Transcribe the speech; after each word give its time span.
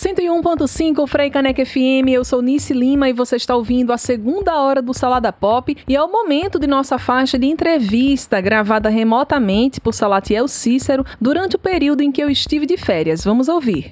101.5 0.00 1.06
Frei 1.06 1.28
Caneca 1.28 1.62
FM, 1.62 2.08
eu 2.08 2.24
sou 2.24 2.40
Nice 2.40 2.72
Lima 2.72 3.10
e 3.10 3.12
você 3.12 3.36
está 3.36 3.54
ouvindo 3.54 3.92
a 3.92 3.98
segunda 3.98 4.58
hora 4.58 4.80
do 4.80 4.94
Salada 4.94 5.30
Pop 5.30 5.76
e 5.86 5.94
é 5.94 6.02
o 6.02 6.10
momento 6.10 6.58
de 6.58 6.66
nossa 6.66 6.98
faixa 6.98 7.38
de 7.38 7.44
entrevista 7.44 8.40
gravada 8.40 8.88
remotamente 8.88 9.78
por 9.78 9.92
Salatiel 9.92 10.48
Cícero 10.48 11.04
durante 11.20 11.56
o 11.56 11.58
período 11.58 12.00
em 12.00 12.10
que 12.10 12.22
eu 12.22 12.30
estive 12.30 12.64
de 12.64 12.78
férias. 12.78 13.22
Vamos 13.24 13.46
ouvir. 13.46 13.90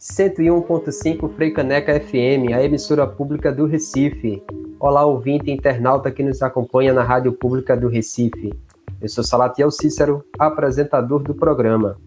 101.5 0.00 1.30
Frei 1.34 1.50
Caneca 1.50 2.00
FM, 2.00 2.54
a 2.54 2.64
emissora 2.64 3.06
pública 3.06 3.52
do 3.52 3.66
Recife. 3.66 4.42
Olá, 4.80 5.04
ouvinte 5.04 5.50
e 5.50 5.52
internauta 5.52 6.10
que 6.10 6.22
nos 6.22 6.40
acompanha 6.40 6.94
na 6.94 7.02
Rádio 7.02 7.34
Pública 7.34 7.76
do 7.76 7.86
Recife. 7.86 8.50
Eu 8.98 9.08
sou 9.10 9.22
Salatiel 9.22 9.70
Cícero, 9.70 10.24
apresentador 10.38 11.22
do 11.22 11.34
programa. 11.34 11.98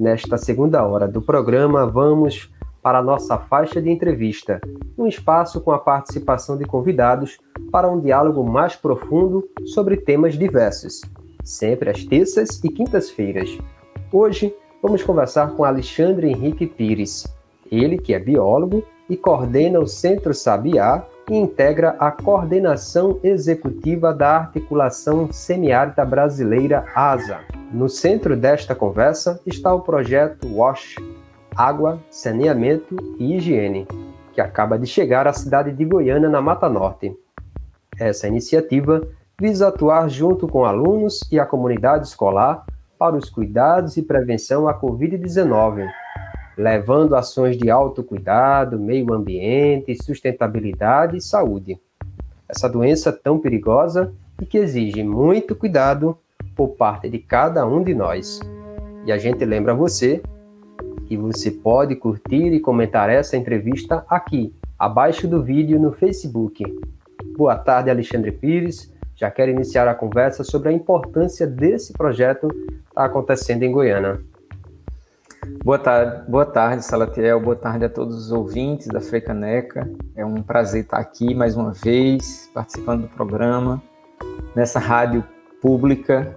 Nesta 0.00 0.38
segunda 0.38 0.82
hora 0.82 1.06
do 1.06 1.20
programa, 1.20 1.84
vamos 1.84 2.50
para 2.82 3.00
a 3.00 3.02
nossa 3.02 3.36
faixa 3.36 3.82
de 3.82 3.90
entrevista, 3.90 4.58
um 4.96 5.06
espaço 5.06 5.60
com 5.60 5.72
a 5.72 5.78
participação 5.78 6.56
de 6.56 6.64
convidados 6.64 7.38
para 7.70 7.86
um 7.86 8.00
diálogo 8.00 8.42
mais 8.42 8.74
profundo 8.74 9.46
sobre 9.66 9.98
temas 9.98 10.38
diversos, 10.38 11.02
sempre 11.44 11.90
às 11.90 12.02
terças 12.02 12.64
e 12.64 12.70
quintas-feiras. 12.70 13.58
Hoje, 14.10 14.54
vamos 14.82 15.02
conversar 15.02 15.50
com 15.50 15.64
Alexandre 15.64 16.30
Henrique 16.30 16.66
Pires, 16.66 17.26
ele 17.70 17.98
que 17.98 18.14
é 18.14 18.18
biólogo 18.18 18.82
e 19.06 19.18
coordena 19.18 19.80
o 19.80 19.86
Centro 19.86 20.32
Sabiá 20.32 21.04
e 21.30 21.36
integra 21.36 21.94
a 21.98 22.10
coordenação 22.10 23.20
executiva 23.22 24.14
da 24.14 24.38
Articulação 24.38 25.30
Semiárida 25.30 26.06
Brasileira 26.06 26.86
ASA. 26.94 27.59
No 27.72 27.88
centro 27.88 28.36
desta 28.36 28.74
conversa 28.74 29.40
está 29.46 29.72
o 29.72 29.80
projeto 29.80 30.46
WASH 30.54 30.96
Água, 31.54 32.00
Saneamento 32.10 32.96
e 33.18 33.36
Higiene, 33.36 33.86
que 34.32 34.40
acaba 34.40 34.78
de 34.78 34.86
chegar 34.86 35.26
à 35.26 35.32
cidade 35.32 35.72
de 35.72 35.84
Goiânia, 35.84 36.28
na 36.28 36.40
Mata 36.40 36.68
Norte. 36.68 37.14
Essa 37.98 38.28
iniciativa 38.28 39.06
visa 39.40 39.68
atuar 39.68 40.08
junto 40.08 40.48
com 40.48 40.64
alunos 40.64 41.20
e 41.30 41.38
a 41.38 41.46
comunidade 41.46 42.06
escolar 42.06 42.64
para 42.98 43.16
os 43.16 43.30
cuidados 43.30 43.96
e 43.96 44.02
prevenção 44.02 44.68
à 44.68 44.78
Covid-19 44.78 45.88
levando 46.60 47.16
ações 47.16 47.56
de 47.56 47.70
autocuidado, 47.70 48.78
meio 48.78 49.12
ambiente, 49.14 49.96
sustentabilidade 50.02 51.16
e 51.16 51.20
saúde. 51.20 51.80
Essa 52.46 52.68
doença 52.68 53.10
tão 53.10 53.38
perigosa 53.38 54.12
e 54.40 54.44
que 54.44 54.58
exige 54.58 55.02
muito 55.02 55.56
cuidado 55.56 56.18
por 56.54 56.76
parte 56.76 57.08
de 57.08 57.18
cada 57.18 57.66
um 57.66 57.82
de 57.82 57.94
nós. 57.94 58.40
E 59.04 59.12
a 59.12 59.18
gente 59.18 59.44
lembra 59.44 59.74
você 59.74 60.22
que 61.06 61.16
você 61.16 61.50
pode 61.50 61.96
curtir 61.96 62.52
e 62.52 62.60
comentar 62.60 63.10
essa 63.10 63.36
entrevista 63.36 64.04
aqui, 64.08 64.54
abaixo 64.78 65.26
do 65.26 65.42
vídeo 65.42 65.80
no 65.80 65.92
Facebook. 65.92 66.64
Boa 67.36 67.56
tarde, 67.56 67.90
Alexandre 67.90 68.30
Pires. 68.30 68.92
Já 69.16 69.30
quero 69.30 69.50
iniciar 69.50 69.88
a 69.88 69.94
conversa 69.94 70.44
sobre 70.44 70.68
a 70.68 70.72
importância 70.72 71.46
desse 71.46 71.92
projeto 71.92 72.48
que 72.48 72.88
está 72.88 73.04
acontecendo 73.04 73.62
em 73.62 73.72
Goiânia. 73.72 74.20
Boa 75.64 75.78
tarde, 75.78 76.30
boa 76.30 76.46
tarde, 76.46 76.84
Salatiel. 76.84 77.40
Boa 77.40 77.56
tarde 77.56 77.84
a 77.84 77.88
todos 77.88 78.16
os 78.16 78.32
ouvintes 78.32 78.86
da 78.86 79.00
Frecaneca. 79.00 79.90
É 80.14 80.24
um 80.24 80.42
prazer 80.42 80.84
estar 80.84 80.98
aqui 80.98 81.34
mais 81.34 81.56
uma 81.56 81.72
vez, 81.72 82.50
participando 82.54 83.02
do 83.02 83.08
programa, 83.08 83.82
nessa 84.54 84.78
rádio 84.78 85.24
pública 85.60 86.36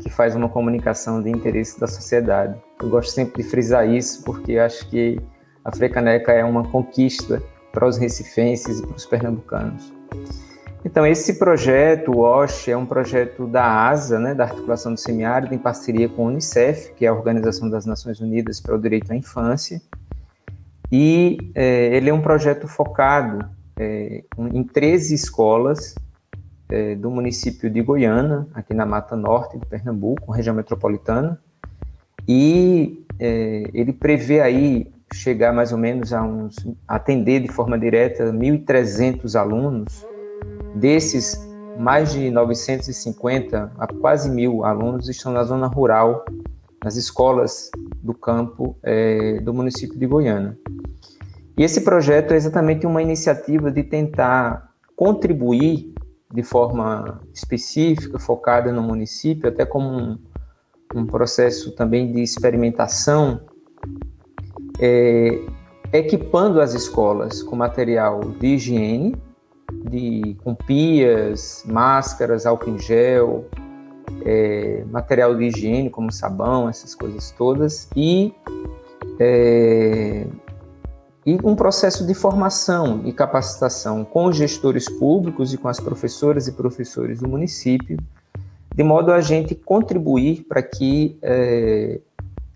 que 0.00 0.10
faz 0.10 0.34
uma 0.34 0.48
comunicação 0.48 1.22
de 1.22 1.30
interesse 1.30 1.78
da 1.78 1.86
sociedade. 1.86 2.58
Eu 2.80 2.88
gosto 2.88 3.12
sempre 3.12 3.42
de 3.42 3.48
frisar 3.48 3.88
isso 3.88 4.22
porque 4.24 4.58
acho 4.58 4.88
que 4.88 5.20
a 5.64 5.74
Frecaneca 5.74 6.32
é 6.32 6.44
uma 6.44 6.64
conquista 6.64 7.42
para 7.72 7.86
os 7.86 7.96
recifenses 7.96 8.78
e 8.78 8.86
para 8.86 8.96
os 8.96 9.06
pernambucanos. 9.06 9.92
Então, 10.84 11.06
esse 11.06 11.38
projeto, 11.38 12.12
o 12.12 12.20
OSH, 12.20 12.68
é 12.68 12.76
um 12.76 12.84
projeto 12.84 13.46
da 13.46 13.88
ASA, 13.88 14.18
né, 14.18 14.34
da 14.34 14.44
Articulação 14.44 14.92
do 14.92 15.00
Semiárido, 15.00 15.54
em 15.54 15.58
parceria 15.58 16.10
com 16.10 16.26
a 16.26 16.30
Unicef, 16.30 16.92
que 16.92 17.06
é 17.06 17.08
a 17.08 17.14
Organização 17.14 17.70
das 17.70 17.86
Nações 17.86 18.20
Unidas 18.20 18.60
para 18.60 18.74
o 18.74 18.78
Direito 18.78 19.10
à 19.10 19.16
Infância. 19.16 19.80
E 20.92 21.38
é, 21.54 21.96
ele 21.96 22.10
é 22.10 22.14
um 22.14 22.20
projeto 22.20 22.68
focado 22.68 23.48
é, 23.78 24.24
em 24.38 24.62
13 24.62 25.14
escolas 25.14 25.94
é, 26.74 26.94
do 26.94 27.10
município 27.10 27.70
de 27.70 27.80
Goiânia, 27.82 28.46
aqui 28.52 28.74
na 28.74 28.84
Mata 28.84 29.14
Norte 29.14 29.58
de 29.58 29.66
Pernambuco, 29.66 30.32
região 30.32 30.54
metropolitana. 30.54 31.38
E 32.26 33.04
é, 33.20 33.64
ele 33.72 33.92
prevê 33.92 34.40
aí 34.40 34.92
chegar 35.12 35.52
mais 35.52 35.70
ou 35.70 35.78
menos 35.78 36.12
a 36.12 36.22
uns 36.22 36.56
atender 36.88 37.40
de 37.40 37.48
forma 37.48 37.78
direta 37.78 38.32
1.300 38.32 39.38
alunos 39.38 40.04
Desses, 40.74 41.38
mais 41.78 42.12
de 42.12 42.30
950 42.32 43.72
a 43.78 43.86
quase 43.86 44.28
mil 44.28 44.64
alunos 44.64 45.08
estão 45.08 45.32
na 45.32 45.44
zona 45.44 45.68
rural, 45.68 46.24
nas 46.82 46.96
escolas 46.96 47.70
do 48.02 48.12
campo 48.12 48.76
é, 48.82 49.38
do 49.40 49.54
município 49.54 49.96
de 49.96 50.04
Goiânia. 50.04 50.58
E 51.56 51.62
esse 51.62 51.82
projeto 51.82 52.32
é 52.34 52.36
exatamente 52.36 52.84
uma 52.86 53.00
iniciativa 53.00 53.70
de 53.70 53.84
tentar 53.84 54.68
contribuir 54.96 55.93
de 56.34 56.42
forma 56.42 57.20
específica, 57.32 58.18
focada 58.18 58.72
no 58.72 58.82
município, 58.82 59.48
até 59.48 59.64
como 59.64 59.88
um, 59.88 60.18
um 60.92 61.06
processo 61.06 61.70
também 61.76 62.10
de 62.10 62.20
experimentação, 62.20 63.42
é, 64.80 65.40
equipando 65.92 66.60
as 66.60 66.74
escolas 66.74 67.40
com 67.40 67.54
material 67.54 68.18
de 68.40 68.48
higiene, 68.48 69.16
de, 69.88 70.36
com 70.42 70.56
pias, 70.56 71.62
máscaras, 71.68 72.46
álcool 72.46 72.70
em 72.70 72.78
gel, 72.80 73.44
é, 74.24 74.84
material 74.90 75.36
de 75.36 75.44
higiene 75.44 75.88
como 75.88 76.10
sabão, 76.10 76.68
essas 76.68 76.96
coisas 76.96 77.30
todas, 77.30 77.88
e, 77.94 78.34
é, 79.20 80.26
e 81.26 81.38
um 81.42 81.56
processo 81.56 82.06
de 82.06 82.12
formação 82.12 83.00
e 83.04 83.12
capacitação 83.12 84.04
com 84.04 84.26
os 84.26 84.36
gestores 84.36 84.88
públicos 84.88 85.54
e 85.54 85.56
com 85.56 85.68
as 85.68 85.80
professoras 85.80 86.46
e 86.46 86.52
professores 86.52 87.20
do 87.20 87.28
município, 87.28 87.96
de 88.74 88.82
modo 88.82 89.12
a 89.12 89.20
gente 89.20 89.54
contribuir 89.54 90.44
para 90.48 90.62
que 90.62 91.16
é, 91.22 92.00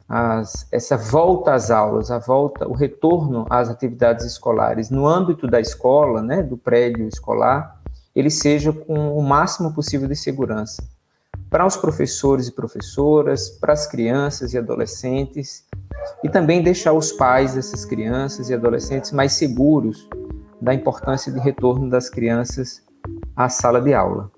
as, 0.08 0.66
essa 0.72 0.96
volta 0.96 1.54
às 1.54 1.70
aulas, 1.70 2.10
a 2.10 2.18
volta, 2.18 2.66
o 2.66 2.72
retorno 2.72 3.46
às 3.48 3.68
atividades 3.68 4.26
escolares 4.26 4.90
no 4.90 5.06
âmbito 5.06 5.46
da 5.46 5.60
escola, 5.60 6.22
né, 6.22 6.42
do 6.42 6.56
prédio 6.56 7.06
escolar, 7.06 7.80
ele 8.14 8.30
seja 8.30 8.72
com 8.72 9.16
o 9.16 9.22
máximo 9.22 9.72
possível 9.72 10.08
de 10.08 10.16
segurança. 10.16 10.82
Para 11.48 11.64
os 11.64 11.76
professores 11.76 12.48
e 12.48 12.52
professoras, 12.52 13.48
para 13.48 13.72
as 13.72 13.86
crianças 13.86 14.52
e 14.52 14.58
adolescentes, 14.58 15.64
e 16.22 16.28
também 16.28 16.62
deixar 16.62 16.92
os 16.92 17.12
pais 17.12 17.54
dessas 17.54 17.84
crianças 17.84 18.50
e 18.50 18.54
adolescentes 18.54 19.12
mais 19.12 19.32
seguros 19.32 20.08
da 20.60 20.74
importância 20.74 21.32
de 21.32 21.38
retorno 21.38 21.88
das 21.88 22.08
crianças 22.08 22.82
à 23.36 23.48
sala 23.48 23.80
de 23.80 23.94
aula. 23.94 24.30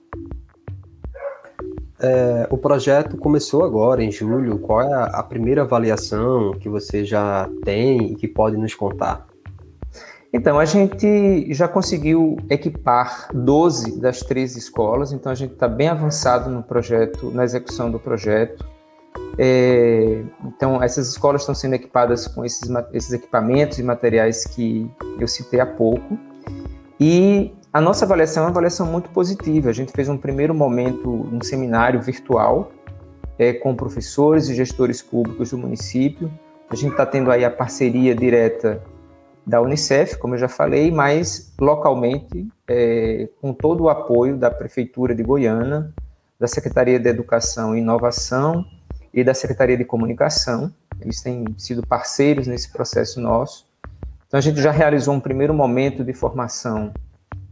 É, 2.03 2.47
o 2.51 2.57
projeto 2.57 3.19
começou 3.19 3.63
agora, 3.63 4.03
em 4.03 4.11
julho. 4.11 4.59
Qual 4.59 4.81
é 4.81 4.93
a, 4.93 5.05
a 5.05 5.23
primeira 5.23 5.63
avaliação 5.63 6.53
que 6.53 6.69
você 6.69 7.05
já 7.05 7.49
tem 7.63 8.13
e 8.13 8.17
que 8.17 8.27
pode 8.27 8.57
nos 8.57 8.75
contar? 8.75 9.27
Então, 10.33 10.59
a 10.59 10.65
gente 10.65 11.53
já 11.53 11.67
conseguiu 11.67 12.37
equipar 12.49 13.29
12 13.35 14.01
das 14.01 14.21
13 14.21 14.59
escolas, 14.61 15.13
então 15.13 15.31
a 15.31 15.35
gente 15.35 15.55
está 15.55 15.67
bem 15.67 15.89
avançado 15.89 16.49
no 16.49 16.63
projeto, 16.63 17.31
na 17.33 17.45
execução 17.45 17.91
do 17.91 17.99
projeto. 17.99 18.65
É, 19.43 20.23
então, 20.45 20.83
essas 20.83 21.09
escolas 21.09 21.41
estão 21.41 21.55
sendo 21.55 21.73
equipadas 21.73 22.29
com 22.29 22.45
esses, 22.45 22.69
esses 22.93 23.11
equipamentos 23.11 23.79
e 23.79 23.83
materiais 23.83 24.45
que 24.45 24.91
eu 25.19 25.27
citei 25.27 25.61
há 25.61 25.65
pouco. 25.65 26.19
E 27.01 27.51
a 27.73 27.81
nossa 27.81 28.05
avaliação 28.05 28.43
é 28.43 28.47
uma 28.47 28.51
avaliação 28.51 28.85
muito 28.85 29.09
positiva. 29.09 29.71
A 29.71 29.73
gente 29.73 29.93
fez 29.93 30.11
um 30.11 30.19
primeiro 30.19 30.55
momento, 30.55 31.09
um 31.11 31.41
seminário 31.41 32.03
virtual 32.03 32.71
é, 33.39 33.55
com 33.55 33.75
professores 33.75 34.47
e 34.51 34.55
gestores 34.55 35.01
públicos 35.01 35.53
do 35.53 35.57
município. 35.57 36.31
A 36.69 36.77
gente 36.77 36.91
está 36.91 37.07
tendo 37.07 37.31
aí 37.31 37.43
a 37.43 37.51
parceria 37.51 38.15
direta 38.15 38.83
da 39.47 39.59
Unicef, 39.63 40.19
como 40.19 40.35
eu 40.35 40.39
já 40.39 40.49
falei, 40.49 40.91
mas 40.91 41.55
localmente, 41.59 42.47
é, 42.69 43.27
com 43.41 43.55
todo 43.55 43.85
o 43.85 43.89
apoio 43.89 44.37
da 44.37 44.51
Prefeitura 44.51 45.15
de 45.15 45.23
Goiânia, 45.23 45.91
da 46.39 46.47
Secretaria 46.47 47.01
de 47.01 47.09
Educação 47.09 47.75
e 47.75 47.79
Inovação 47.79 48.67
e 49.13 49.25
da 49.25 49.35
Secretaria 49.35 49.77
de 49.77 49.85
Comunicação. 49.85 50.73
Eles 51.01 51.21
têm 51.21 51.45
sido 51.57 51.87
parceiros 51.87 52.47
nesse 52.47 52.71
processo 52.73 53.21
nosso. 53.21 53.67
Então, 54.27 54.39
a 54.39 54.41
gente 54.41 54.61
já 54.61 54.71
realizou 54.71 55.15
um 55.15 55.21
primeiro 55.21 55.53
momento 55.53 56.05
de 56.05 56.13
formação 56.13 56.93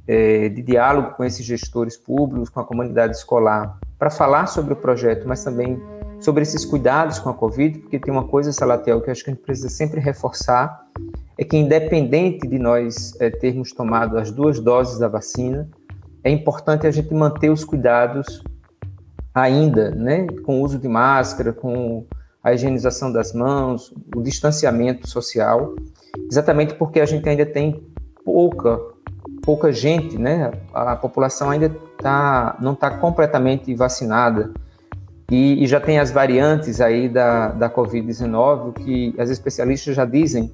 é, 0.06 0.49
de 0.49 0.62
diálogo 0.62 1.10
com 1.16 1.25
esses 1.25 1.44
gestores 1.44 1.96
públicos, 1.96 2.49
com 2.49 2.60
a 2.60 2.64
comunidade 2.64 3.16
escolar, 3.16 3.78
para 3.99 4.10
falar 4.10 4.46
sobre 4.46 4.72
o 4.72 4.76
projeto, 4.76 5.26
mas 5.26 5.43
também 5.43 5.81
sobre 6.20 6.43
esses 6.43 6.64
cuidados 6.64 7.19
com 7.19 7.28
a 7.28 7.34
Covid, 7.34 7.78
porque 7.81 7.99
tem 7.99 8.12
uma 8.12 8.25
coisa, 8.25 8.52
Salatiel, 8.52 9.00
que 9.00 9.08
eu 9.08 9.12
acho 9.12 9.25
que 9.25 9.31
a 9.31 9.34
gente 9.34 9.43
precisa 9.43 9.69
sempre 9.69 10.00
reforçar, 10.00 10.87
é 11.37 11.44
que 11.44 11.56
independente 11.56 12.46
de 12.46 12.58
nós 12.58 13.14
é, 13.20 13.31
termos 13.31 13.72
tomado 13.72 14.19
as 14.19 14.31
duas 14.31 14.58
doses 14.58 14.99
da 14.99 15.08
vacina, 15.08 15.69
é 16.25 16.31
importante 16.31 16.87
a 16.87 16.90
gente 16.90 17.12
manter 17.14 17.50
os 17.50 17.64
cuidados 17.64 18.43
ainda, 19.43 19.90
né, 19.90 20.26
com 20.44 20.61
o 20.61 20.64
uso 20.64 20.79
de 20.79 20.88
máscara, 20.88 21.52
com 21.52 22.05
a 22.43 22.52
higienização 22.52 23.12
das 23.12 23.32
mãos, 23.32 23.93
o 24.14 24.23
distanciamento 24.23 25.08
social, 25.08 25.75
exatamente 26.31 26.75
porque 26.75 27.00
a 27.00 27.06
gente 27.06 27.29
ainda 27.29 27.44
tem 27.44 27.82
pouca 28.25 28.79
pouca 29.43 29.73
gente, 29.73 30.19
né? 30.19 30.52
A 30.75 30.94
população 30.94 31.49
ainda 31.49 31.75
tá, 32.02 32.55
não 32.61 32.75
está 32.75 32.90
completamente 32.90 33.75
vacinada 33.75 34.52
e, 35.31 35.64
e, 35.64 35.67
já 35.67 35.81
tem 35.81 35.99
as 35.99 36.11
variantes 36.11 36.82
aí 36.82 37.08
da, 37.08 37.49
da 37.49 37.70
Covid-19 37.70 38.75
que 38.75 39.14
as 39.19 39.31
especialistas 39.31 39.94
já 39.96 40.05
dizem 40.05 40.52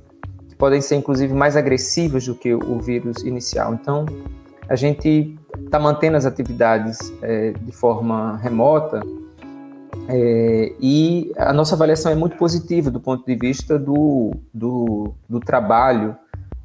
que 0.49 0.55
podem 0.55 0.81
ser 0.81 0.95
inclusive 0.95 1.33
mais 1.33 1.57
agressivas 1.57 2.27
do 2.27 2.35
que 2.35 2.55
o 2.55 2.79
vírus 2.81 3.25
inicial. 3.25 3.75
Então, 3.75 4.07
a 4.69 4.77
gente 4.77 5.39
está 5.65 5.79
mantendo 5.79 6.17
as 6.17 6.25
atividades 6.25 6.99
é, 7.23 7.53
de 7.53 7.73
forma 7.73 8.37
remota 8.39 9.03
é, 10.09 10.73
e 10.81 11.33
a 11.37 11.53
nossa 11.53 11.75
avaliação 11.75 12.11
é 12.13 12.15
muito 12.15 12.37
positiva 12.37 12.91
do 12.91 13.01
ponto 13.01 13.25
de 13.25 13.35
vista 13.35 13.79
do, 13.79 14.33
do, 14.53 15.15
do 15.29 15.41
trabalho 15.41 16.17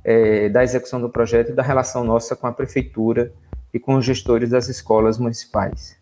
é, 0.04 0.50
da 0.50 0.64
execução 0.64 1.00
do 1.00 1.10
projeto 1.10 1.52
e 1.52 1.54
da 1.54 1.64
relação 1.64 2.04
nossa 2.04 2.36
com 2.36 2.48
a 2.48 2.52
prefeitura 2.52 3.32
e 3.74 3.80
com 3.80 3.96
os 3.96 4.06
gestores 4.06 4.50
das 4.50 4.68
escolas 4.68 5.18
municipais. 5.18 5.98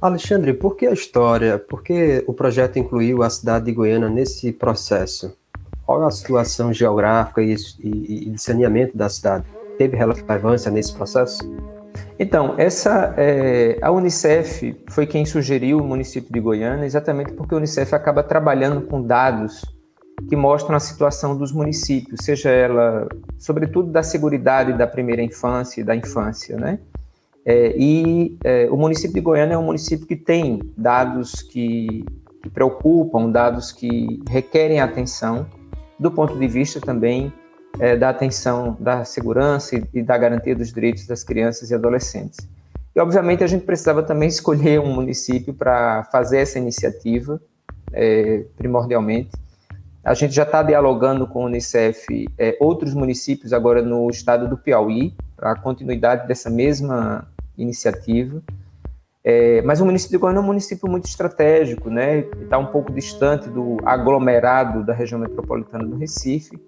Alexandre, 0.00 0.54
por 0.54 0.76
que 0.76 0.86
a 0.86 0.92
história, 0.92 1.58
por 1.58 1.82
que 1.82 2.22
o 2.26 2.32
projeto 2.32 2.78
incluiu 2.78 3.22
a 3.22 3.28
cidade 3.28 3.64
de 3.64 3.72
Goiânia 3.72 4.08
nesse 4.08 4.52
processo? 4.52 5.36
Qual 5.84 6.06
a 6.06 6.10
situação 6.10 6.72
geográfica 6.72 7.42
e, 7.42 7.56
e, 7.80 8.28
e 8.28 8.30
de 8.30 8.40
saneamento 8.40 8.96
da 8.96 9.08
cidade? 9.08 9.44
Teve 9.78 9.96
relevância 9.96 10.70
nesse 10.70 10.92
processo? 10.92 11.38
Então, 12.18 12.54
essa 12.58 13.14
é, 13.16 13.78
a 13.80 13.90
Unicef 13.92 14.76
foi 14.90 15.06
quem 15.06 15.24
sugeriu 15.24 15.78
o 15.78 15.84
município 15.84 16.32
de 16.32 16.40
Goiânia, 16.40 16.84
exatamente 16.84 17.32
porque 17.32 17.54
a 17.54 17.58
Unicef 17.58 17.94
acaba 17.94 18.22
trabalhando 18.22 18.82
com 18.82 19.00
dados 19.00 19.62
que 20.28 20.34
mostram 20.34 20.76
a 20.76 20.80
situação 20.80 21.36
dos 21.36 21.52
municípios, 21.52 22.24
seja 22.24 22.50
ela, 22.50 23.06
sobretudo, 23.38 23.90
da 23.90 24.02
segurança 24.02 24.72
da 24.76 24.86
primeira 24.86 25.22
infância 25.22 25.80
e 25.80 25.84
da 25.84 25.94
infância, 25.94 26.56
né? 26.56 26.80
É, 27.44 27.74
e 27.78 28.36
é, 28.44 28.68
o 28.70 28.76
município 28.76 29.14
de 29.14 29.20
Goiânia 29.20 29.54
é 29.54 29.58
um 29.58 29.64
município 29.64 30.06
que 30.06 30.16
tem 30.16 30.60
dados 30.76 31.40
que, 31.40 32.04
que 32.42 32.50
preocupam, 32.50 33.30
dados 33.30 33.72
que 33.72 34.20
requerem 34.28 34.80
atenção, 34.80 35.46
do 35.98 36.10
ponto 36.10 36.36
de 36.36 36.48
vista 36.48 36.80
também 36.80 37.32
é, 37.78 37.96
da 37.96 38.10
atenção 38.10 38.76
da 38.78 39.04
segurança 39.04 39.76
e, 39.76 39.84
e 39.94 40.02
da 40.02 40.16
garantia 40.16 40.54
dos 40.54 40.72
direitos 40.72 41.06
das 41.06 41.22
crianças 41.22 41.70
e 41.70 41.74
adolescentes. 41.74 42.38
E, 42.94 43.00
obviamente, 43.00 43.44
a 43.44 43.46
gente 43.46 43.64
precisava 43.64 44.02
também 44.02 44.28
escolher 44.28 44.80
um 44.80 44.92
município 44.92 45.54
para 45.54 46.04
fazer 46.04 46.38
essa 46.38 46.58
iniciativa, 46.58 47.40
é, 47.92 48.44
primordialmente, 48.56 49.30
a 50.08 50.14
gente 50.14 50.34
já 50.34 50.44
está 50.44 50.62
dialogando 50.62 51.26
com 51.26 51.42
o 51.42 51.44
Unicef 51.44 52.26
é, 52.38 52.56
outros 52.60 52.94
municípios 52.94 53.52
agora 53.52 53.82
no 53.82 54.08
estado 54.08 54.48
do 54.48 54.56
Piauí, 54.56 55.14
para 55.36 55.52
a 55.52 55.54
continuidade 55.54 56.26
dessa 56.26 56.48
mesma 56.48 57.28
iniciativa. 57.58 58.42
É, 59.22 59.60
mas 59.62 59.82
o 59.82 59.84
município 59.84 60.16
de 60.16 60.20
Goiânia 60.20 60.38
é 60.38 60.42
um 60.42 60.46
município 60.46 60.88
muito 60.88 61.04
estratégico, 61.04 61.90
né? 61.90 62.20
Está 62.40 62.56
um 62.56 62.66
pouco 62.66 62.90
distante 62.90 63.50
do 63.50 63.76
aglomerado 63.84 64.82
da 64.82 64.94
região 64.94 65.20
metropolitana 65.20 65.84
do 65.84 65.96
Recife, 65.96 66.58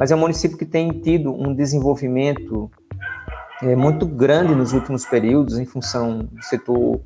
mas 0.00 0.10
é 0.10 0.16
um 0.16 0.18
município 0.18 0.56
que 0.56 0.64
tem 0.64 0.88
tido 0.88 1.30
um 1.30 1.54
desenvolvimento 1.54 2.70
é, 3.62 3.76
muito 3.76 4.06
grande 4.06 4.54
nos 4.54 4.72
últimos 4.72 5.04
períodos 5.04 5.58
em 5.58 5.66
função 5.66 6.20
do 6.20 6.42
setor 6.42 7.02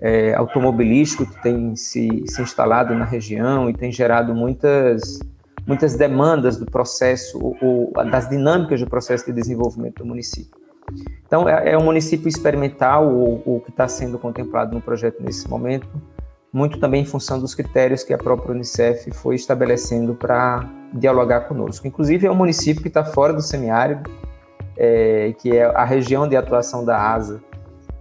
é, 0.00 0.34
automobilístico 0.34 1.24
que 1.24 1.40
tem 1.40 1.76
se, 1.76 2.24
se 2.26 2.42
instalado 2.42 2.96
na 2.96 3.04
região 3.04 3.70
e 3.70 3.72
tem 3.72 3.92
gerado 3.92 4.34
muitas, 4.34 5.20
muitas 5.64 5.94
demandas 5.94 6.56
do 6.56 6.66
processo, 6.66 7.38
ou, 7.40 7.56
ou 7.62 8.10
das 8.10 8.28
dinâmicas 8.28 8.80
do 8.80 8.90
processo 8.90 9.24
de 9.24 9.32
desenvolvimento 9.32 9.98
do 9.98 10.04
município. 10.04 10.60
Então, 11.24 11.48
é, 11.48 11.70
é 11.70 11.78
um 11.78 11.84
município 11.84 12.28
experimental, 12.28 13.06
o 13.06 13.62
que 13.64 13.70
está 13.70 13.86
sendo 13.86 14.18
contemplado 14.18 14.74
no 14.74 14.80
projeto 14.80 15.22
nesse 15.22 15.48
momento, 15.48 15.86
muito 16.52 16.80
também 16.80 17.02
em 17.02 17.06
função 17.06 17.38
dos 17.38 17.54
critérios 17.54 18.02
que 18.02 18.12
a 18.12 18.18
própria 18.18 18.50
Unicef 18.50 19.12
foi 19.12 19.36
estabelecendo 19.36 20.16
para 20.16 20.81
dialogar 20.92 21.42
conosco. 21.42 21.86
Inclusive, 21.86 22.26
é 22.26 22.30
um 22.30 22.34
município 22.34 22.82
que 22.82 22.88
está 22.88 23.04
fora 23.04 23.32
do 23.32 23.42
semiárido, 23.42 24.10
é, 24.76 25.34
que 25.38 25.56
é 25.56 25.64
a 25.64 25.84
região 25.84 26.28
de 26.28 26.36
atuação 26.36 26.84
da 26.84 27.12
ASA, 27.12 27.40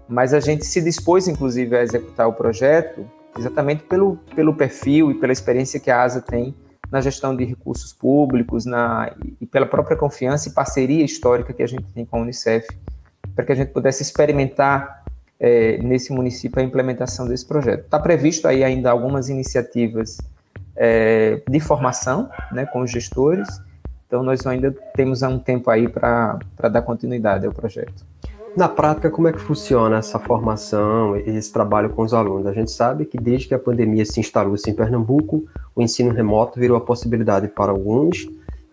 mas 0.07 0.33
a 0.33 0.39
gente 0.39 0.65
se 0.65 0.81
dispôs, 0.81 1.27
inclusive, 1.27 1.75
a 1.75 1.81
executar 1.81 2.27
o 2.27 2.33
projeto 2.33 3.05
exatamente 3.37 3.83
pelo, 3.83 4.17
pelo 4.35 4.53
perfil 4.53 5.09
e 5.11 5.13
pela 5.15 5.31
experiência 5.31 5.79
que 5.79 5.89
a 5.89 6.03
ASA 6.03 6.21
tem 6.21 6.53
na 6.91 6.99
gestão 6.99 7.33
de 7.33 7.45
recursos 7.45 7.93
públicos 7.93 8.65
na, 8.65 9.15
e 9.39 9.45
pela 9.45 9.65
própria 9.65 9.95
confiança 9.95 10.49
e 10.49 10.51
parceria 10.51 11.05
histórica 11.05 11.53
que 11.53 11.63
a 11.63 11.67
gente 11.67 11.85
tem 11.93 12.05
com 12.05 12.17
a 12.17 12.19
Unicef, 12.19 12.67
para 13.33 13.45
que 13.45 13.53
a 13.53 13.55
gente 13.55 13.69
pudesse 13.69 14.03
experimentar 14.03 15.05
é, 15.39 15.77
nesse 15.77 16.11
município 16.11 16.61
a 16.61 16.63
implementação 16.63 17.25
desse 17.25 17.47
projeto. 17.47 17.85
Está 17.85 17.97
previsto 17.97 18.47
aí 18.47 18.63
ainda 18.63 18.91
algumas 18.91 19.29
iniciativas 19.29 20.17
é, 20.83 21.43
de 21.47 21.59
formação 21.59 22.27
né, 22.51 22.65
com 22.65 22.81
os 22.81 22.89
gestores, 22.89 23.47
então 24.07 24.23
nós 24.23 24.47
ainda 24.47 24.75
temos 24.95 25.21
um 25.21 25.37
tempo 25.37 25.69
aí 25.69 25.87
para 25.87 26.39
dar 26.71 26.81
continuidade 26.81 27.45
ao 27.45 27.53
projeto. 27.53 28.03
Na 28.57 28.67
prática, 28.67 29.09
como 29.11 29.27
é 29.27 29.31
que 29.31 29.39
funciona 29.39 29.99
essa 29.99 30.17
formação 30.17 31.15
esse 31.15 31.53
trabalho 31.53 31.91
com 31.91 32.01
os 32.01 32.15
alunos? 32.15 32.47
A 32.47 32.51
gente 32.51 32.71
sabe 32.71 33.05
que 33.05 33.17
desde 33.17 33.47
que 33.47 33.53
a 33.53 33.59
pandemia 33.59 34.03
se 34.05 34.19
instalou 34.19 34.55
em 34.67 34.73
Pernambuco, 34.73 35.45
o 35.75 35.81
ensino 35.83 36.11
remoto 36.11 36.59
virou 36.59 36.75
a 36.75 36.81
possibilidade 36.81 37.47
para 37.47 37.71
alguns 37.71 38.27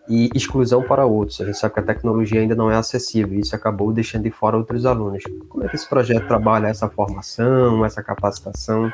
e 0.09 0.31
exclusão 0.33 0.81
para 0.81 1.05
outros. 1.05 1.39
A 1.39 1.45
gente 1.45 1.59
sabe 1.59 1.75
que 1.75 1.79
a 1.79 1.83
tecnologia 1.83 2.41
ainda 2.41 2.55
não 2.55 2.71
é 2.71 2.75
acessível 2.75 3.37
e 3.37 3.41
isso 3.41 3.55
acabou 3.55 3.93
deixando 3.93 4.23
de 4.23 4.31
fora 4.31 4.57
outros 4.57 4.83
alunos. 4.83 5.23
Como 5.47 5.63
é 5.63 5.69
que 5.69 5.75
esse 5.75 5.87
projeto 5.87 6.27
trabalha 6.27 6.67
essa 6.67 6.89
formação, 6.89 7.85
essa 7.85 8.01
capacitação? 8.01 8.91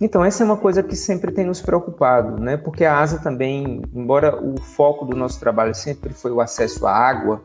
Então, 0.00 0.22
essa 0.22 0.42
é 0.42 0.46
uma 0.46 0.58
coisa 0.58 0.82
que 0.82 0.94
sempre 0.94 1.32
tem 1.32 1.46
nos 1.46 1.62
preocupado, 1.62 2.38
né? 2.38 2.56
Porque 2.56 2.84
a 2.84 2.98
ASA 2.98 3.18
também, 3.18 3.80
embora 3.94 4.36
o 4.36 4.60
foco 4.60 5.06
do 5.06 5.16
nosso 5.16 5.40
trabalho 5.40 5.74
sempre 5.74 6.12
foi 6.12 6.30
o 6.30 6.40
acesso 6.40 6.86
à 6.86 6.92
água, 6.92 7.42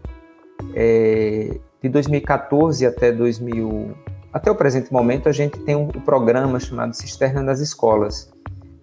é, 0.76 1.58
de 1.82 1.90
2014 1.90 2.86
até 2.86 3.12
2000, 3.12 3.96
até 4.34 4.52
o 4.52 4.56
presente 4.56 4.92
momento, 4.92 5.30
a 5.30 5.32
gente 5.32 5.60
tem 5.60 5.76
um 5.76 5.88
programa 5.88 6.60
chamado 6.60 6.94
Cisterna 6.94 7.42
nas 7.42 7.62
Escolas, 7.62 8.30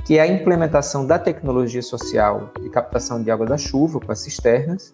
que 0.04 0.16
é 0.16 0.22
a 0.22 0.26
implementação 0.26 1.06
da 1.06 1.18
tecnologia 1.18 1.82
social 1.82 2.50
de 2.60 2.70
captação 2.70 3.22
de 3.22 3.30
água 3.30 3.44
da 3.44 3.58
chuva 3.58 4.00
com 4.00 4.10
as 4.10 4.20
cisternas 4.20 4.90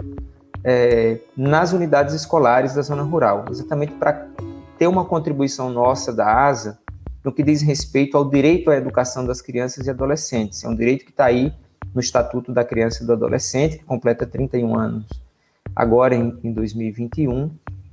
é, 0.65 1.21
nas 1.37 1.73
unidades 1.73 2.13
escolares 2.15 2.75
da 2.75 2.83
zona 2.83 3.03
rural, 3.03 3.45
exatamente 3.51 3.93
para 3.93 4.27
ter 4.77 4.89
uma 4.89 5.05
contribuição 5.05 5.71
nossa 5.71 6.13
da 6.13 6.47
ASA 6.47 6.79
no 7.25 7.33
que 7.33 7.43
diz 7.43 7.63
respeito 7.63 8.17
ao 8.17 8.29
direito 8.29 8.71
à 8.71 8.77
educação 8.77 9.25
das 9.25 9.41
crianças 9.41 9.87
e 9.87 9.91
adolescentes. 9.91 10.63
É 10.63 10.69
um 10.69 10.77
direito 10.77 11.05
que 11.05 11.11
está 11.11 11.25
aí 11.25 11.53
no 11.95 12.01
Estatuto 12.01 12.53
da 12.53 12.65
Criança 12.65 13.03
e 13.03 13.07
do 13.07 13.13
Adolescente, 13.13 13.79
que 13.79 13.85
completa 13.85 14.27
31 14.27 14.79
anos 14.79 15.25
agora 15.75 16.15
em, 16.15 16.39
em 16.43 16.53
2021, 16.53 17.51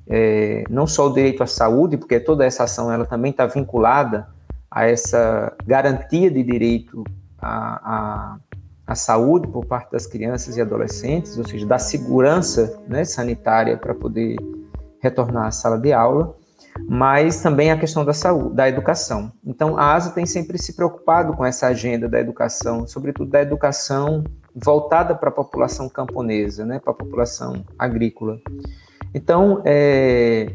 é, 0.07 0.63
não 0.69 0.85
só 0.85 1.07
o 1.07 1.13
direito 1.13 1.41
à 1.41 1.47
saúde, 1.47 1.97
porque 1.97 2.19
toda 2.19 2.45
essa 2.45 2.63
ação 2.63 2.91
ela 2.91 3.05
também 3.05 3.31
está 3.31 3.45
vinculada 3.45 4.27
a 4.69 4.85
essa 4.85 5.55
garantia 5.65 6.29
de 6.29 6.43
direito 6.43 7.03
à, 7.39 8.35
à, 8.35 8.37
à, 8.87 8.95
saúde 8.95 9.47
por 9.47 9.65
parte 9.65 9.91
das 9.91 10.05
crianças 10.05 10.57
e 10.57 10.61
adolescentes, 10.61 11.37
ou 11.37 11.47
seja, 11.47 11.65
da 11.65 11.79
segurança 11.79 12.79
né, 12.87 13.03
sanitária 13.03 13.77
para 13.77 13.93
poder 13.93 14.35
retornar 15.01 15.47
à 15.47 15.51
sala 15.51 15.77
de 15.77 15.91
aula, 15.91 16.35
mas 16.87 17.41
também 17.41 17.71
a 17.71 17.77
questão 17.77 18.03
da 18.03 18.13
saúde, 18.13 18.55
da 18.55 18.67
educação. 18.67 19.31
Então, 19.45 19.77
a 19.77 19.93
ASA 19.93 20.11
tem 20.11 20.25
sempre 20.25 20.57
se 20.57 20.73
preocupado 20.73 21.33
com 21.33 21.45
essa 21.45 21.67
agenda 21.67 22.07
da 22.07 22.19
educação, 22.19 22.87
sobretudo 22.87 23.31
da 23.31 23.41
educação 23.41 24.23
voltada 24.53 25.15
para 25.15 25.29
a 25.29 25.33
população 25.33 25.87
camponesa, 25.87 26.65
né, 26.65 26.79
para 26.79 26.91
a 26.91 26.95
população 26.95 27.63
agrícola. 27.77 28.39
Então, 29.13 29.61
é, 29.65 30.53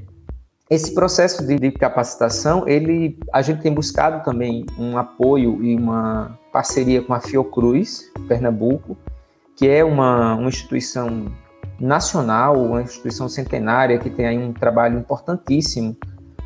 esse 0.69 0.95
processo 0.95 1.47
de, 1.47 1.57
de, 1.57 1.71
capacitação, 1.71 2.67
ele, 2.67 3.19
a 3.33 3.41
gente 3.41 3.63
tem 3.63 3.73
buscado 3.73 4.25
também 4.25 4.67
um 4.79 4.99
apoio 4.99 5.63
e 5.63 5.77
uma 5.77 6.39
parceria 6.53 7.03
com 7.03 7.15
a 7.15 7.21
Fiocruz, 7.21 8.11
Pernambuco, 8.27 8.97
que 9.57 9.69
é 9.69 9.85
uma, 9.85 10.35
uma 10.35 10.49
instituição 10.49 11.27
nacional, 11.79 12.57
uma 12.57 12.83
instituição 12.83 13.29
centenária 13.29 13.99
que 13.99 14.11
tem 14.11 14.27
aí 14.27 14.39
um 14.39 14.53
trabalho 14.53 14.99
importantíssimo 14.99 15.97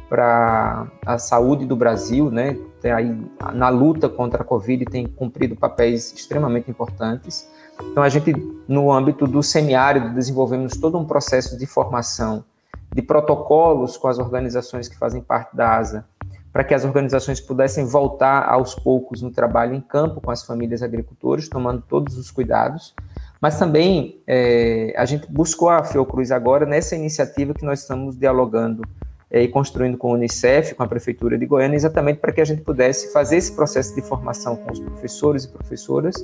para 0.09 0.89
a 1.07 1.19
saúde 1.19 1.65
do 1.65 1.77
Brasil, 1.77 2.31
né? 2.31 2.59
tem 2.81 2.91
aí, 2.91 3.17
na 3.55 3.69
luta 3.69 4.09
contra 4.09 4.43
a 4.43 4.45
Covid 4.45 4.85
tem 4.87 5.07
cumprido 5.07 5.55
papéis 5.55 6.13
extremamente 6.13 6.71
importantes. 6.71 7.49
Então, 7.81 8.03
a 8.03 8.09
gente, 8.09 8.35
no 8.67 8.91
âmbito 8.91 9.27
do 9.27 9.43
semiárido, 9.43 10.13
desenvolvemos 10.13 10.77
todo 10.77 10.99
um 10.99 11.05
processo 11.05 11.57
de 11.57 11.67
formação 11.67 12.45
de 12.93 13.03
protocolos 13.03 13.97
com 13.97 14.09
as 14.09 14.19
organizações 14.19 14.89
que 14.89 14.99
fazem 14.99 15.21
parte 15.21 15.55
da 15.57 15.77
ASA, 15.77 16.05
para 16.53 16.65
que 16.65 16.75
as 16.75 16.85
organizações 16.85 17.41
pudessem 17.41 17.87
voltar 17.87 18.49
aos 18.49 18.75
poucos 18.75 19.23
no 19.23 19.31
trabalho 19.31 19.75
em 19.75 19.81
campo 19.81 20.21
com 20.21 20.31
as 20.31 20.45
famílias 20.45 20.83
agricultores, 20.83 21.49
tomando 21.49 21.83
todos 21.89 22.19
os 22.19 22.31
cuidados. 22.31 22.95
Mas 23.41 23.59
também 23.59 24.21
é, 24.27 24.93
a 24.97 25.05
gente 25.07 25.31
buscou 25.31 25.71
a 25.71 25.83
Fiocruz 25.83 26.31
agora 26.31 26.67
nessa 26.67 26.95
iniciativa 26.95 27.55
que 27.55 27.65
nós 27.65 27.81
estamos 27.81 28.17
dialogando 28.19 28.83
é, 29.31 29.43
e 29.43 29.49
construindo 29.49 29.97
com 29.97 30.11
a 30.11 30.15
Unicef, 30.15 30.75
com 30.75 30.83
a 30.83 30.87
Prefeitura 30.87 31.39
de 31.39 31.47
Goiânia, 31.47 31.75
exatamente 31.75 32.19
para 32.19 32.33
que 32.33 32.41
a 32.41 32.45
gente 32.45 32.61
pudesse 32.61 33.13
fazer 33.13 33.37
esse 33.37 33.53
processo 33.53 33.95
de 33.95 34.03
formação 34.03 34.57
com 34.57 34.71
os 34.71 34.79
professores 34.79 35.45
e 35.45 35.49
professoras, 35.49 36.15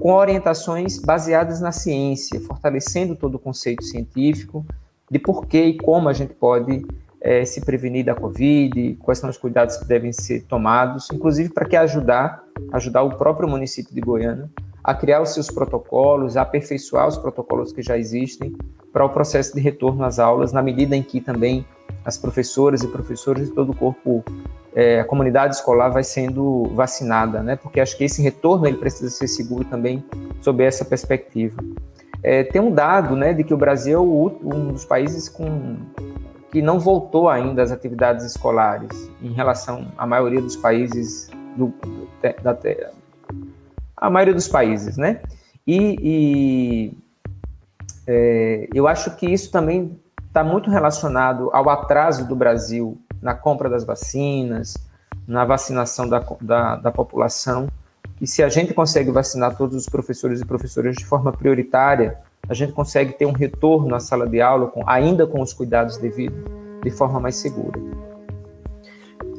com 0.00 0.12
orientações 0.12 0.98
baseadas 0.98 1.60
na 1.60 1.70
ciência, 1.70 2.40
fortalecendo 2.40 3.14
todo 3.14 3.34
o 3.34 3.38
conceito 3.38 3.84
científico 3.84 4.64
de 5.10 5.18
por 5.18 5.46
que 5.46 5.62
e 5.62 5.76
como 5.76 6.08
a 6.08 6.14
gente 6.14 6.32
pode 6.32 6.86
é, 7.20 7.44
se 7.44 7.60
prevenir 7.60 8.06
da 8.06 8.14
Covid, 8.14 8.96
quais 9.02 9.18
são 9.18 9.28
os 9.28 9.36
cuidados 9.36 9.76
que 9.76 9.84
devem 9.84 10.12
ser 10.12 10.44
tomados, 10.44 11.08
inclusive 11.12 11.50
para 11.50 11.66
que 11.66 11.76
ajudar, 11.76 12.42
ajudar 12.72 13.02
o 13.02 13.16
próprio 13.16 13.48
município 13.48 13.94
de 13.94 14.00
Goiânia 14.00 14.48
a 14.84 14.94
criar 14.94 15.22
os 15.22 15.30
seus 15.30 15.50
protocolos, 15.50 16.36
a 16.36 16.42
aperfeiçoar 16.42 17.08
os 17.08 17.16
protocolos 17.16 17.72
que 17.72 17.82
já 17.82 17.96
existem 17.96 18.54
para 18.92 19.04
o 19.04 19.08
processo 19.08 19.54
de 19.54 19.60
retorno 19.60 20.04
às 20.04 20.18
aulas, 20.18 20.52
na 20.52 20.62
medida 20.62 20.94
em 20.94 21.02
que 21.02 21.22
também 21.22 21.66
as 22.04 22.18
professoras 22.18 22.82
e 22.82 22.88
professores 22.88 23.48
de 23.48 23.54
todo 23.54 23.72
o 23.72 23.74
corpo, 23.74 24.22
é, 24.74 25.00
a 25.00 25.04
comunidade 25.04 25.54
escolar 25.54 25.88
vai 25.88 26.04
sendo 26.04 26.64
vacinada, 26.74 27.42
né? 27.42 27.56
Porque 27.56 27.80
acho 27.80 27.96
que 27.96 28.04
esse 28.04 28.20
retorno 28.20 28.66
ele 28.66 28.76
precisa 28.76 29.08
ser 29.08 29.26
seguro 29.26 29.64
também 29.64 30.04
sob 30.42 30.62
essa 30.62 30.84
perspectiva. 30.84 31.56
É, 32.22 32.44
tem 32.44 32.60
um 32.60 32.70
dado, 32.70 33.16
né, 33.16 33.32
de 33.32 33.42
que 33.42 33.52
o 33.52 33.56
Brasil 33.56 33.98
é 33.98 34.00
um 34.00 34.72
dos 34.72 34.84
países 34.84 35.28
com 35.28 35.76
que 36.50 36.62
não 36.62 36.78
voltou 36.78 37.28
ainda 37.28 37.62
às 37.62 37.72
atividades 37.72 38.24
escolares 38.24 39.10
em 39.20 39.32
relação 39.32 39.88
à 39.98 40.06
maioria 40.06 40.40
dos 40.40 40.54
países 40.54 41.28
do, 41.56 41.72
da, 42.42 42.56
a 43.96 44.10
maioria 44.10 44.34
dos 44.34 44.48
países, 44.48 44.96
né? 44.96 45.20
E, 45.66 45.98
e 46.02 46.98
é, 48.06 48.68
eu 48.74 48.86
acho 48.86 49.16
que 49.16 49.26
isso 49.26 49.50
também 49.50 49.98
está 50.26 50.42
muito 50.42 50.70
relacionado 50.70 51.50
ao 51.52 51.68
atraso 51.68 52.26
do 52.26 52.34
Brasil 52.34 53.00
na 53.22 53.34
compra 53.34 53.68
das 53.70 53.84
vacinas, 53.84 54.76
na 55.26 55.44
vacinação 55.44 56.08
da, 56.08 56.24
da, 56.40 56.76
da 56.76 56.90
população. 56.90 57.68
E 58.20 58.26
se 58.26 58.42
a 58.42 58.48
gente 58.48 58.74
consegue 58.74 59.10
vacinar 59.10 59.56
todos 59.56 59.76
os 59.76 59.88
professores 59.88 60.40
e 60.40 60.44
professoras 60.44 60.94
de 60.96 61.04
forma 61.04 61.32
prioritária, 61.32 62.18
a 62.48 62.52
gente 62.52 62.72
consegue 62.72 63.12
ter 63.14 63.26
um 63.26 63.32
retorno 63.32 63.94
à 63.94 64.00
sala 64.00 64.26
de 64.28 64.40
aula, 64.40 64.66
com, 64.66 64.82
ainda 64.88 65.26
com 65.26 65.40
os 65.40 65.52
cuidados 65.52 65.96
devidos, 65.96 66.38
de 66.82 66.90
forma 66.90 67.18
mais 67.18 67.36
segura. 67.36 67.80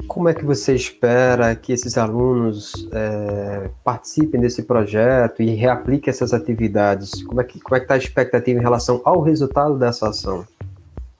Como 0.07 0.29
é 0.29 0.33
que 0.33 0.45
você 0.45 0.73
espera 0.73 1.55
que 1.55 1.73
esses 1.73 1.97
alunos 1.97 2.87
é, 2.91 3.69
participem 3.83 4.39
desse 4.39 4.63
projeto 4.63 5.41
e 5.41 5.55
reapliquem 5.55 6.09
essas 6.11 6.33
atividades? 6.33 7.23
Como 7.23 7.41
é 7.41 7.43
que 7.43 7.59
como 7.59 7.75
é 7.75 7.79
está 7.79 7.95
a 7.95 7.97
expectativa 7.97 8.59
em 8.59 8.63
relação 8.63 9.01
ao 9.03 9.21
resultado 9.21 9.77
dessa 9.77 10.09
ação? 10.09 10.45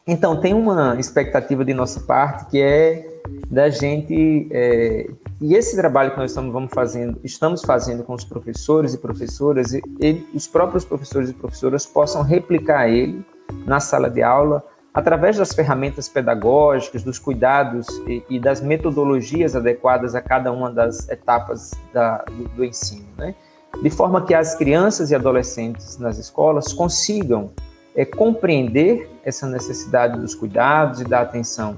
Então, 0.08 0.39
tem 0.39 0.54
uma 0.54 1.00
expectativa 1.00 1.65
de 1.65 1.74
nossa 1.74 2.00
parte 2.00 2.46
que 2.51 2.62
é 2.62 3.15
da 3.50 3.70
gente. 3.70 4.48
É, 4.51 5.10
e 5.42 5.56
esse 5.56 5.75
trabalho 5.75 6.12
que 6.12 6.18
nós 6.18 6.32
estamos 6.32 6.54
vamos 6.54 6.72
fazendo, 6.74 7.20
estamos 7.24 7.62
fazendo 7.63 8.04
com 8.04 8.13
os 8.13 8.24
professores 8.24 8.94
e 8.94 8.98
professoras, 8.98 9.74
e, 9.74 9.82
e 10.00 10.25
os 10.34 10.48
próprios 10.48 10.86
professores 10.86 11.32
e 11.32 11.34
professoras 11.34 11.86
possam 11.86 12.22
replicar 12.22 12.88
ele 12.88 13.25
na 13.65 13.80
sala 13.80 14.10
de 14.10 14.22
aula 14.22 14.63
através 14.96 15.36
das 15.36 15.54
ferramentas 15.54 16.08
pedagógicas, 16.08 17.04
dos 17.04 17.20
cuidados 17.20 17.86
e, 18.08 18.24
e 18.30 18.40
das 18.40 18.62
metodologias 18.62 19.54
adequadas 19.54 20.16
a 20.16 20.22
cada 20.22 20.54
uma 20.54 20.72
das 20.72 21.10
etapas 21.10 21.72
da, 21.94 22.24
do, 22.32 22.48
do 22.48 22.64
ensino, 22.64 23.06
né? 23.18 23.36
de 23.84 23.90
forma 23.90 24.25
que 24.25 24.34
as 24.34 24.56
crianças 24.56 25.12
e 25.12 25.16
adolescentes 25.16 25.98
nas 25.98 26.18
escolas 26.18 26.72
consigam 26.72 27.52
é 27.94 28.06
compreender 28.06 29.10
essa 29.24 29.46
necessidade 29.46 30.18
dos 30.18 30.34
cuidados 30.34 31.02
e 31.02 31.04
da 31.04 31.20
atenção 31.20 31.78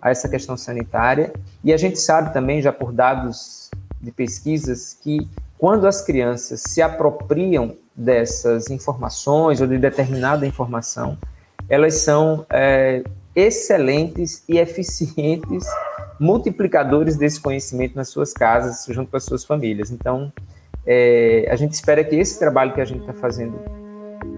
a 0.00 0.10
essa 0.10 0.28
questão 0.28 0.56
sanitária. 0.56 1.32
E 1.64 1.72
a 1.72 1.76
gente 1.76 1.98
sabe 1.98 2.34
também, 2.34 2.60
já 2.60 2.72
por 2.72 2.92
dados 2.92 3.70
de 4.00 4.12
pesquisas, 4.12 4.92
que 5.02 5.26
quando 5.58 5.86
as 5.86 6.02
crianças 6.02 6.62
se 6.66 6.82
apropriam 6.82 7.76
dessas 7.96 8.70
informações 8.70 9.60
ou 9.60 9.66
de 9.66 9.78
determinada 9.78 10.46
informação, 10.46 11.18
elas 11.68 11.94
são 11.94 12.46
é, 12.50 13.02
excelentes 13.34 14.42
e 14.48 14.58
eficientes 14.58 15.64
multiplicadores 16.18 17.16
desse 17.16 17.40
conhecimento 17.40 17.94
nas 17.94 18.08
suas 18.08 18.32
casas, 18.32 18.86
junto 18.88 19.10
com 19.10 19.16
as 19.16 19.24
suas 19.24 19.44
famílias. 19.44 19.90
Então, 19.90 20.32
é, 20.84 21.46
a 21.50 21.56
gente 21.56 21.72
espera 21.72 22.02
que 22.02 22.16
esse 22.16 22.38
trabalho 22.38 22.72
que 22.72 22.80
a 22.80 22.84
gente 22.84 23.00
está 23.00 23.12
fazendo 23.12 23.58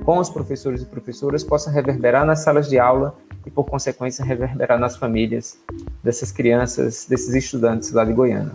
com 0.05 0.19
os 0.19 0.29
professores 0.29 0.83
e 0.83 0.87
professoras 0.87 1.45
possa 1.45 1.71
reverberar 1.71 2.27
nas 2.27 2.41
salas 2.41 2.69
de 2.69 2.79
aula 2.79 3.15
e, 3.47 3.51
por 3.51 3.65
consequência, 3.65 4.25
reverberar 4.25 4.79
nas 4.79 4.97
famílias 4.97 5.59
dessas 6.03 6.33
crianças, 6.33 7.07
desses 7.09 7.35
estudantes 7.35 7.93
lá 7.93 8.05
de 8.05 8.13
Goiânia. 8.13 8.53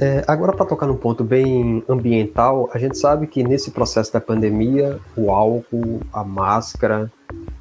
É, 0.00 0.24
agora, 0.26 0.54
para 0.54 0.64
tocar 0.64 0.86
num 0.86 0.96
ponto 0.96 1.22
bem 1.22 1.84
ambiental, 1.86 2.70
a 2.72 2.78
gente 2.78 2.96
sabe 2.96 3.26
que 3.26 3.42
nesse 3.42 3.70
processo 3.70 4.10
da 4.10 4.18
pandemia, 4.18 4.98
o 5.14 5.30
álcool, 5.30 6.00
a 6.10 6.24
máscara, 6.24 7.12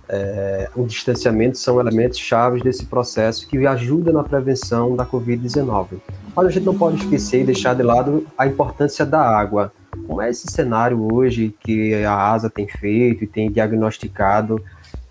é, 0.08 0.69
o 0.74 0.86
distanciamento 0.86 1.58
são 1.58 1.81
elementos 1.81 2.17
chaves 2.17 2.63
desse 2.63 2.86
processo 2.86 3.46
que 3.46 3.67
ajudam 3.67 4.13
na 4.13 4.24
prevenção 4.24 4.96
da 4.96 5.05
Covid-19. 5.05 6.00
Mas 6.34 6.46
a 6.46 6.50
gente 6.50 6.65
não 6.65 6.77
pode 6.77 7.03
esquecer 7.03 7.41
e 7.41 7.43
deixar 7.43 7.75
de 7.75 7.84
lado 7.84 8.25
a 8.38 8.48
importância 8.48 9.05
da 9.05 9.19
água. 9.19 9.74
Como 10.08 10.22
é 10.22 10.29
esse 10.29 10.50
cenário 10.50 11.13
hoje 11.13 11.53
que 11.60 11.93
a 12.05 12.31
ASA 12.31 12.50
tem 12.50 12.69
feito 12.69 13.25
e 13.25 13.27
tem 13.27 13.51
diagnosticado, 13.51 14.63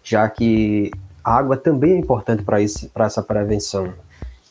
já 0.03 0.27
que 0.31 0.91
a 1.23 1.37
água 1.37 1.59
também 1.59 1.93
é 1.93 1.99
importante 1.99 2.43
para 2.43 3.05
essa 3.05 3.23
prevenção? 3.23 3.93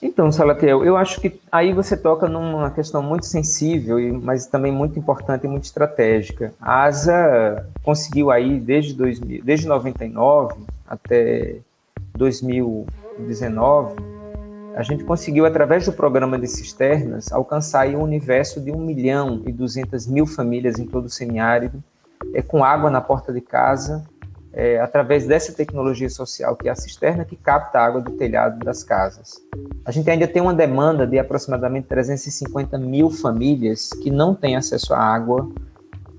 Então, 0.02 0.32
Salatiel, 0.32 0.86
eu 0.86 0.96
acho 0.96 1.20
que 1.20 1.40
aí 1.52 1.74
você 1.74 1.98
toca 1.98 2.28
numa 2.28 2.70
questão 2.70 3.02
muito 3.02 3.26
sensível, 3.26 3.98
mas 4.22 4.46
também 4.46 4.72
muito 4.72 5.00
importante 5.00 5.46
e 5.46 5.48
muito 5.48 5.64
estratégica. 5.64 6.54
A 6.62 6.84
ASA 6.84 7.68
conseguiu 7.82 8.30
aí, 8.30 8.60
desde, 8.60 8.94
2000, 8.94 9.44
desde 9.44 9.68
99 9.68 10.56
até 10.88 11.58
2019, 12.16 13.96
a 14.76 14.84
gente 14.84 15.04
conseguiu, 15.04 15.48
através 15.48 15.86
do 15.88 15.92
programa 15.92 16.38
de 16.38 16.46
cisternas, 16.46 17.32
alcançar 17.32 17.88
um 17.88 18.04
universo 18.04 18.62
de 18.62 18.72
1 18.72 18.78
milhão 18.78 19.42
e 19.48 19.52
200 19.52 20.06
mil 20.06 20.28
famílias 20.28 20.78
em 20.78 20.86
todo 20.86 21.06
o 21.06 21.10
semiárido, 21.10 21.84
é, 22.36 22.44
com 22.44 22.64
água 22.64 22.92
na 22.92 23.02
porta 23.02 23.34
de 23.34 23.42
casa, 23.42 24.06
é, 24.54 24.80
através 24.80 25.26
dessa 25.26 25.54
tecnologia 25.54 26.10
social, 26.10 26.56
que 26.56 26.68
é 26.68 26.72
a 26.72 26.76
cisterna, 26.76 27.26
que 27.26 27.36
capta 27.36 27.80
a 27.80 27.86
água 27.86 28.02
do 28.02 28.12
telhado 28.12 28.60
das 28.64 28.84
casas. 28.84 29.42
A 29.86 29.92
gente 29.92 30.10
ainda 30.10 30.28
tem 30.28 30.42
uma 30.42 30.54
demanda 30.54 31.06
de 31.06 31.20
aproximadamente 31.20 31.88
350 31.88 32.78
mil 32.78 33.10
famílias 33.10 33.90
que 34.02 34.10
não 34.10 34.34
têm 34.34 34.56
acesso 34.56 34.94
à 34.94 35.00
água, 35.00 35.50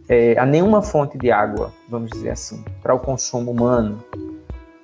é, 0.08 0.38
a 0.38 0.46
nenhuma 0.46 0.82
fonte 0.82 1.18
de 1.18 1.30
água, 1.30 1.72
vamos 1.88 2.10
dizer 2.10 2.30
assim, 2.30 2.64
para 2.82 2.94
o 2.94 2.98
consumo 2.98 3.50
humano 3.50 4.02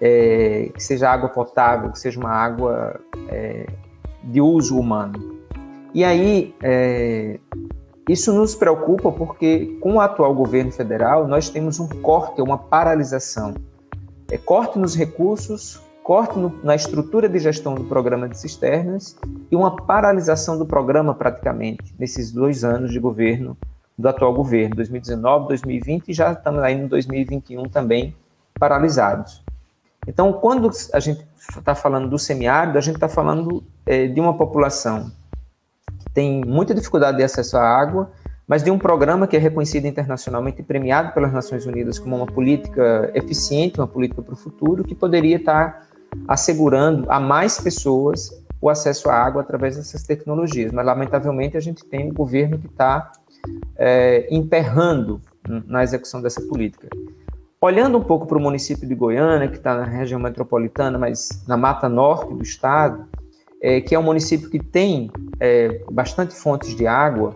é, 0.00 0.70
que 0.74 0.82
seja 0.82 1.10
água 1.10 1.30
potável, 1.30 1.90
que 1.90 1.98
seja 1.98 2.20
uma 2.20 2.30
água 2.30 3.00
é, 3.28 3.66
de 4.22 4.40
uso 4.40 4.78
humano. 4.78 5.42
E 5.94 6.04
aí, 6.04 6.54
é, 6.62 7.38
isso 8.08 8.32
nos 8.34 8.54
preocupa 8.54 9.10
porque, 9.10 9.78
com 9.80 9.94
o 9.94 10.00
atual 10.00 10.34
governo 10.34 10.70
federal, 10.70 11.26
nós 11.26 11.48
temos 11.48 11.80
um 11.80 11.88
corte, 11.88 12.42
uma 12.42 12.58
paralisação. 12.58 13.54
É, 14.30 14.36
corte 14.36 14.78
nos 14.78 14.94
recursos, 14.94 15.80
corte 16.02 16.38
no, 16.38 16.52
na 16.62 16.74
estrutura 16.74 17.28
de 17.28 17.38
gestão 17.38 17.74
do 17.74 17.84
programa 17.84 18.28
de 18.28 18.38
cisternas 18.38 19.16
e 19.50 19.56
uma 19.56 19.74
paralisação 19.74 20.58
do 20.58 20.66
programa, 20.66 21.14
praticamente, 21.14 21.94
nesses 21.98 22.30
dois 22.30 22.62
anos 22.62 22.92
de 22.92 22.98
governo 22.98 23.56
do 23.96 24.08
atual 24.08 24.34
governo, 24.34 24.76
2019, 24.76 25.48
2020 25.48 26.08
e 26.08 26.12
já 26.12 26.32
estamos 26.32 26.62
aí 26.62 26.74
em 26.74 26.86
2021 26.86 27.62
também 27.70 28.14
paralisados. 28.58 29.42
Então, 30.06 30.32
quando 30.32 30.70
a 30.92 31.00
gente 31.00 31.24
está 31.58 31.74
falando 31.74 32.10
do 32.10 32.18
semiárido, 32.18 32.76
a 32.76 32.80
gente 32.80 32.96
está 32.96 33.08
falando 33.08 33.64
é, 33.86 34.06
de 34.06 34.20
uma 34.20 34.36
população 34.36 35.10
tem 36.14 36.42
muita 36.46 36.72
dificuldade 36.72 37.18
de 37.18 37.24
acesso 37.24 37.56
à 37.56 37.62
água, 37.62 38.10
mas 38.46 38.62
de 38.62 38.70
um 38.70 38.78
programa 38.78 39.26
que 39.26 39.36
é 39.36 39.38
reconhecido 39.38 39.86
internacionalmente 39.86 40.60
e 40.60 40.64
premiado 40.64 41.12
pelas 41.12 41.32
Nações 41.32 41.66
Unidas 41.66 41.98
como 41.98 42.16
uma 42.16 42.26
política 42.26 43.10
eficiente, 43.14 43.80
uma 43.80 43.86
política 43.86 44.22
para 44.22 44.34
o 44.34 44.36
futuro, 44.36 44.84
que 44.84 44.94
poderia 44.94 45.36
estar 45.36 45.88
assegurando 46.28 47.10
a 47.10 47.18
mais 47.18 47.58
pessoas 47.58 48.30
o 48.60 48.70
acesso 48.70 49.10
à 49.10 49.14
água 49.14 49.42
através 49.42 49.76
dessas 49.76 50.04
tecnologias. 50.04 50.72
Mas, 50.72 50.86
lamentavelmente, 50.86 51.56
a 51.56 51.60
gente 51.60 51.84
tem 51.84 52.10
um 52.10 52.14
governo 52.14 52.58
que 52.58 52.66
está 52.66 53.12
é, 53.76 54.26
emperrando 54.30 55.20
na 55.66 55.82
execução 55.82 56.22
dessa 56.22 56.40
política. 56.42 56.88
Olhando 57.60 57.98
um 57.98 58.02
pouco 58.04 58.26
para 58.26 58.38
o 58.38 58.40
município 58.40 58.86
de 58.86 58.94
Goiânia, 58.94 59.48
que 59.48 59.56
está 59.56 59.74
na 59.74 59.84
região 59.84 60.20
metropolitana, 60.20 60.98
mas 60.98 61.44
na 61.46 61.56
mata 61.56 61.88
norte 61.88 62.32
do 62.32 62.42
estado, 62.42 63.06
é, 63.64 63.80
que 63.80 63.94
é 63.94 63.98
um 63.98 64.02
município 64.02 64.50
que 64.50 64.58
tem 64.58 65.10
é, 65.40 65.80
bastante 65.90 66.34
fontes 66.34 66.76
de 66.76 66.86
água, 66.86 67.34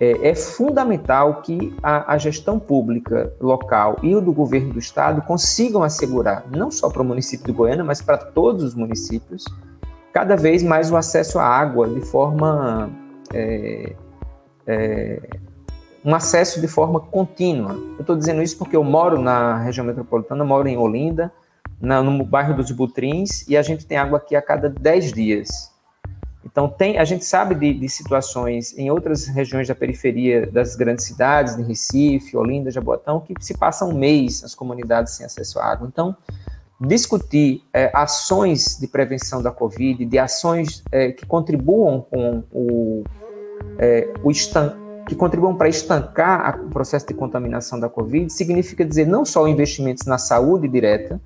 é, 0.00 0.30
é 0.30 0.34
fundamental 0.34 1.42
que 1.42 1.72
a, 1.80 2.12
a, 2.12 2.18
gestão 2.18 2.58
pública 2.58 3.32
local 3.40 3.96
e 4.02 4.12
o 4.16 4.20
do 4.20 4.32
governo 4.32 4.72
do 4.72 4.80
estado 4.80 5.22
consigam 5.22 5.84
assegurar, 5.84 6.44
não 6.50 6.72
só 6.72 6.90
para 6.90 7.02
o 7.02 7.04
município 7.04 7.46
de 7.46 7.52
Goiânia, 7.52 7.84
mas 7.84 8.02
para 8.02 8.18
todos 8.18 8.64
os 8.64 8.74
municípios, 8.74 9.44
cada 10.12 10.36
vez 10.36 10.60
mais 10.64 10.90
o 10.90 10.96
acesso 10.96 11.38
à 11.38 11.44
água 11.44 11.86
de 11.86 12.00
forma. 12.00 12.90
É, 13.32 13.94
é, 14.66 15.20
um 16.02 16.14
acesso 16.14 16.62
de 16.62 16.66
forma 16.66 16.98
contínua. 16.98 17.72
Eu 17.72 18.00
estou 18.00 18.16
dizendo 18.16 18.42
isso 18.42 18.56
porque 18.56 18.74
eu 18.74 18.82
moro 18.82 19.20
na 19.20 19.58
região 19.58 19.84
metropolitana, 19.84 20.42
moro 20.42 20.66
em 20.66 20.78
Olinda, 20.78 21.30
na, 21.80 22.02
no 22.02 22.24
bairro 22.24 22.54
dos 22.54 22.70
Butrins, 22.70 23.48
e 23.48 23.56
a 23.56 23.62
gente 23.62 23.86
tem 23.86 23.96
água 23.96 24.18
aqui 24.18 24.36
a 24.36 24.42
cada 24.42 24.68
10 24.68 25.12
dias. 25.12 25.70
Então, 26.44 26.68
tem, 26.68 26.98
a 26.98 27.04
gente 27.04 27.24
sabe 27.24 27.54
de, 27.54 27.74
de, 27.74 27.88
situações 27.88 28.76
em 28.76 28.90
outras 28.90 29.26
regiões 29.26 29.68
da 29.68 29.74
periferia 29.74 30.46
das 30.46 30.74
grandes 30.74 31.04
cidades, 31.04 31.56
de 31.56 31.62
Recife, 31.62 32.36
Olinda, 32.36 32.70
Jaboatão, 32.70 33.20
que 33.20 33.34
se 33.40 33.56
passa 33.56 33.84
um 33.84 33.92
mês 33.92 34.42
as 34.42 34.54
comunidades 34.54 35.14
sem 35.14 35.24
acesso 35.24 35.58
à 35.58 35.66
água. 35.66 35.86
Então, 35.86 36.16
discutir 36.80 37.62
é, 37.74 37.90
ações 37.94 38.78
de 38.80 38.88
prevenção 38.88 39.42
da 39.42 39.50
Covid, 39.50 40.04
de 40.04 40.18
ações 40.18 40.82
é, 40.90 41.12
que 41.12 41.26
contribuam 41.26 42.00
com 42.00 42.42
o, 42.50 43.04
é, 43.78 44.08
o 44.24 44.30
que 45.06 45.14
contribuam 45.14 45.54
para 45.54 45.68
estancar 45.68 46.58
o 46.64 46.70
processo 46.70 47.06
de 47.06 47.14
contaminação 47.14 47.78
da 47.78 47.88
Covid, 47.88 48.32
significa 48.32 48.84
dizer 48.84 49.06
não 49.06 49.24
só 49.24 49.46
investimentos 49.46 50.06
na 50.06 50.16
saúde 50.16 50.68
direta, 50.68 51.20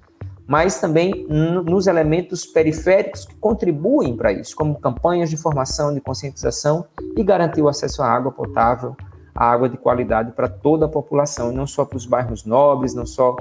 mas 0.46 0.80
também 0.80 1.26
nos 1.28 1.86
elementos 1.86 2.44
periféricos 2.44 3.24
que 3.24 3.34
contribuem 3.36 4.16
para 4.16 4.32
isso, 4.32 4.54
como 4.54 4.78
campanhas 4.78 5.30
de 5.30 5.36
formação, 5.36 5.94
de 5.94 6.00
conscientização 6.00 6.84
e 7.16 7.22
garantir 7.22 7.62
o 7.62 7.68
acesso 7.68 8.02
à 8.02 8.10
água 8.10 8.30
potável, 8.30 8.94
à 9.34 9.50
água 9.50 9.68
de 9.68 9.76
qualidade 9.76 10.32
para 10.32 10.48
toda 10.48 10.84
a 10.84 10.88
população, 10.88 11.50
e 11.50 11.54
não 11.54 11.66
só 11.66 11.84
para 11.84 11.96
os 11.96 12.06
bairros 12.06 12.44
nobres, 12.44 12.94
não 12.94 13.06
só 13.06 13.36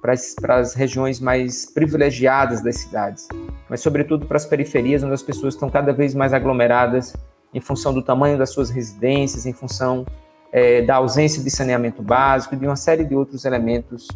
para 0.00 0.58
as, 0.58 0.74
regiões 0.74 1.20
mais 1.20 1.64
privilegiadas 1.64 2.62
das 2.62 2.76
cidades, 2.76 3.28
mas 3.68 3.80
sobretudo 3.80 4.26
para 4.26 4.36
as 4.36 4.44
periferias, 4.44 5.02
onde 5.02 5.14
as 5.14 5.22
pessoas 5.22 5.54
estão 5.54 5.70
cada 5.70 5.92
vez 5.92 6.14
mais 6.14 6.32
aglomeradas 6.34 7.14
em 7.54 7.60
função 7.60 7.94
do 7.94 8.02
tamanho 8.02 8.36
das 8.36 8.50
suas 8.50 8.68
residências, 8.68 9.46
em 9.46 9.52
função 9.52 10.04
é, 10.50 10.82
da 10.82 10.96
ausência 10.96 11.42
de 11.42 11.50
saneamento 11.50 12.02
básico, 12.02 12.56
de 12.56 12.66
uma 12.66 12.76
série 12.76 13.04
de 13.04 13.14
outros 13.14 13.44
elementos 13.44 14.08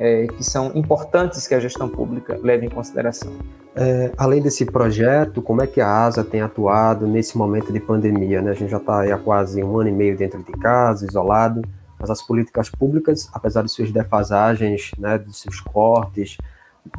é, 0.00 0.26
que 0.26 0.42
são 0.42 0.72
importantes 0.74 1.46
que 1.46 1.54
a 1.54 1.60
gestão 1.60 1.86
pública 1.86 2.40
leve 2.42 2.64
em 2.64 2.70
consideração. 2.70 3.30
É, 3.76 4.10
além 4.16 4.40
desse 4.40 4.64
projeto, 4.64 5.42
como 5.42 5.62
é 5.62 5.66
que 5.66 5.80
a 5.80 6.04
ASA 6.06 6.24
tem 6.24 6.40
atuado 6.40 7.06
nesse 7.06 7.36
momento 7.36 7.70
de 7.70 7.78
pandemia? 7.78 8.40
Né? 8.40 8.52
A 8.52 8.54
gente 8.54 8.70
já 8.70 8.78
está 8.78 9.02
há 9.02 9.18
quase 9.18 9.62
um 9.62 9.78
ano 9.78 9.90
e 9.90 9.92
meio 9.92 10.16
dentro 10.16 10.42
de 10.42 10.52
casa, 10.52 11.06
isolado, 11.06 11.62
mas 11.98 12.08
as 12.08 12.22
políticas 12.22 12.70
públicas, 12.70 13.28
apesar 13.30 13.62
de 13.62 13.70
suas 13.70 13.92
defasagens, 13.92 14.90
né, 14.98 15.18
dos 15.18 15.42
seus 15.42 15.60
cortes, 15.60 16.38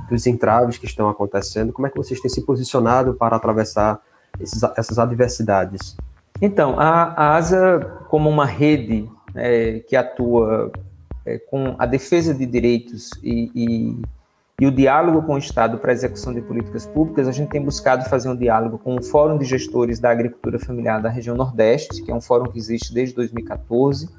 dos 0.08 0.28
entraves 0.28 0.78
que 0.78 0.86
estão 0.86 1.10
acontecendo, 1.10 1.74
como 1.74 1.88
é 1.88 1.90
que 1.90 1.98
vocês 1.98 2.20
têm 2.20 2.30
se 2.30 2.46
posicionado 2.46 3.16
para 3.16 3.36
atravessar 3.36 4.00
esses, 4.40 4.62
essas 4.78 5.00
adversidades? 5.00 5.98
Então, 6.40 6.80
a, 6.80 7.14
a 7.16 7.36
ASA, 7.36 7.80
como 8.10 8.30
uma 8.30 8.46
rede 8.46 9.10
é, 9.34 9.80
que 9.80 9.96
atua 9.96 10.72
é, 11.26 11.38
com 11.38 11.76
a 11.78 11.86
defesa 11.86 12.34
de 12.34 12.46
direitos 12.46 13.12
e, 13.24 13.52
e, 13.54 14.02
e, 14.60 14.66
o 14.66 14.72
diálogo 14.72 15.24
com 15.24 15.36
o 15.36 15.38
Estado 15.38 15.78
para 15.78 15.92
a 15.92 15.94
execução 15.94 16.34
de 16.34 16.42
políticas 16.42 16.86
públicas, 16.86 17.28
a 17.28 17.32
gente 17.32 17.50
tem 17.50 17.62
buscado 17.62 18.10
fazer 18.10 18.30
um 18.30 18.36
diálogo 18.36 18.78
com 18.78 18.96
o 18.96 19.04
Fórum 19.04 19.38
de 19.38 19.46
Gestores 19.46 20.00
da 20.00 20.10
Agricultura 20.10 20.60
Familiar 20.60 21.02
da 21.02 21.10
região 21.10 21.36
Nordeste, 21.36 22.02
que 22.04 22.12
é 22.12 22.16
um 22.16 22.22
fórum 22.22 22.52
que 22.52 22.58
existe 22.58 22.94
desde 22.94 23.16
2014, 23.16 24.10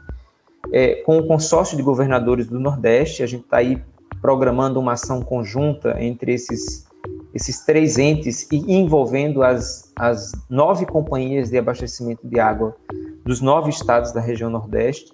é, 0.73 0.97
com 1.03 1.19
o 1.19 1.27
Consórcio 1.27 1.77
de 1.77 1.83
Governadores 1.83 2.47
do 2.47 2.61
Nordeste, 2.61 3.23
a 3.23 3.27
gente 3.27 3.45
está 3.45 3.59
aí 3.59 3.83
programando 4.21 4.79
uma 4.79 4.93
ação 4.93 5.21
conjunta 5.21 5.97
entre 6.01 6.33
esses, 6.33 6.87
esses 7.35 7.65
três 7.65 7.99
entes 7.99 8.47
e 8.53 8.57
envolvendo 8.73 9.43
as, 9.43 9.93
as 9.97 10.33
nove 10.49 10.87
companhias 10.87 11.51
de 11.51 11.59
abastecimento 11.59 12.27
de 12.27 12.39
água 12.39 12.77
dos 13.25 13.41
nove 13.41 13.71
estados 13.71 14.13
da 14.13 14.21
região 14.21 14.51
Nordeste, 14.51 15.13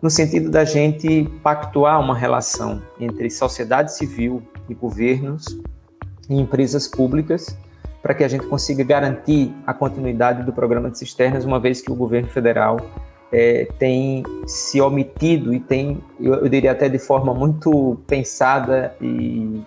no 0.00 0.10
sentido 0.10 0.50
da 0.50 0.64
gente 0.64 1.24
pactuar 1.42 2.00
uma 2.00 2.16
relação 2.16 2.82
entre 3.00 3.30
sociedade 3.30 3.94
civil 3.94 4.42
e 4.68 4.74
governos 4.74 5.44
e 6.28 6.38
empresas 6.38 6.86
públicas 6.86 7.56
para 8.02 8.14
que 8.14 8.22
a 8.22 8.28
gente 8.28 8.46
consiga 8.46 8.84
garantir 8.84 9.52
a 9.66 9.74
continuidade 9.74 10.44
do 10.44 10.52
programa 10.52 10.90
de 10.90 10.98
cisternas, 10.98 11.44
uma 11.44 11.58
vez 11.58 11.80
que 11.80 11.90
o 11.90 11.94
governo 11.94 12.28
federal 12.28 12.76
é, 13.32 13.66
tem 13.78 14.22
se 14.46 14.80
omitido 14.80 15.52
e 15.52 15.58
tem, 15.58 16.00
eu, 16.20 16.34
eu, 16.34 16.48
diria 16.48 16.70
até 16.70 16.88
de 16.88 17.00
forma 17.00 17.34
muito 17.34 17.98
pensada 18.06 18.94
e, 19.00 19.60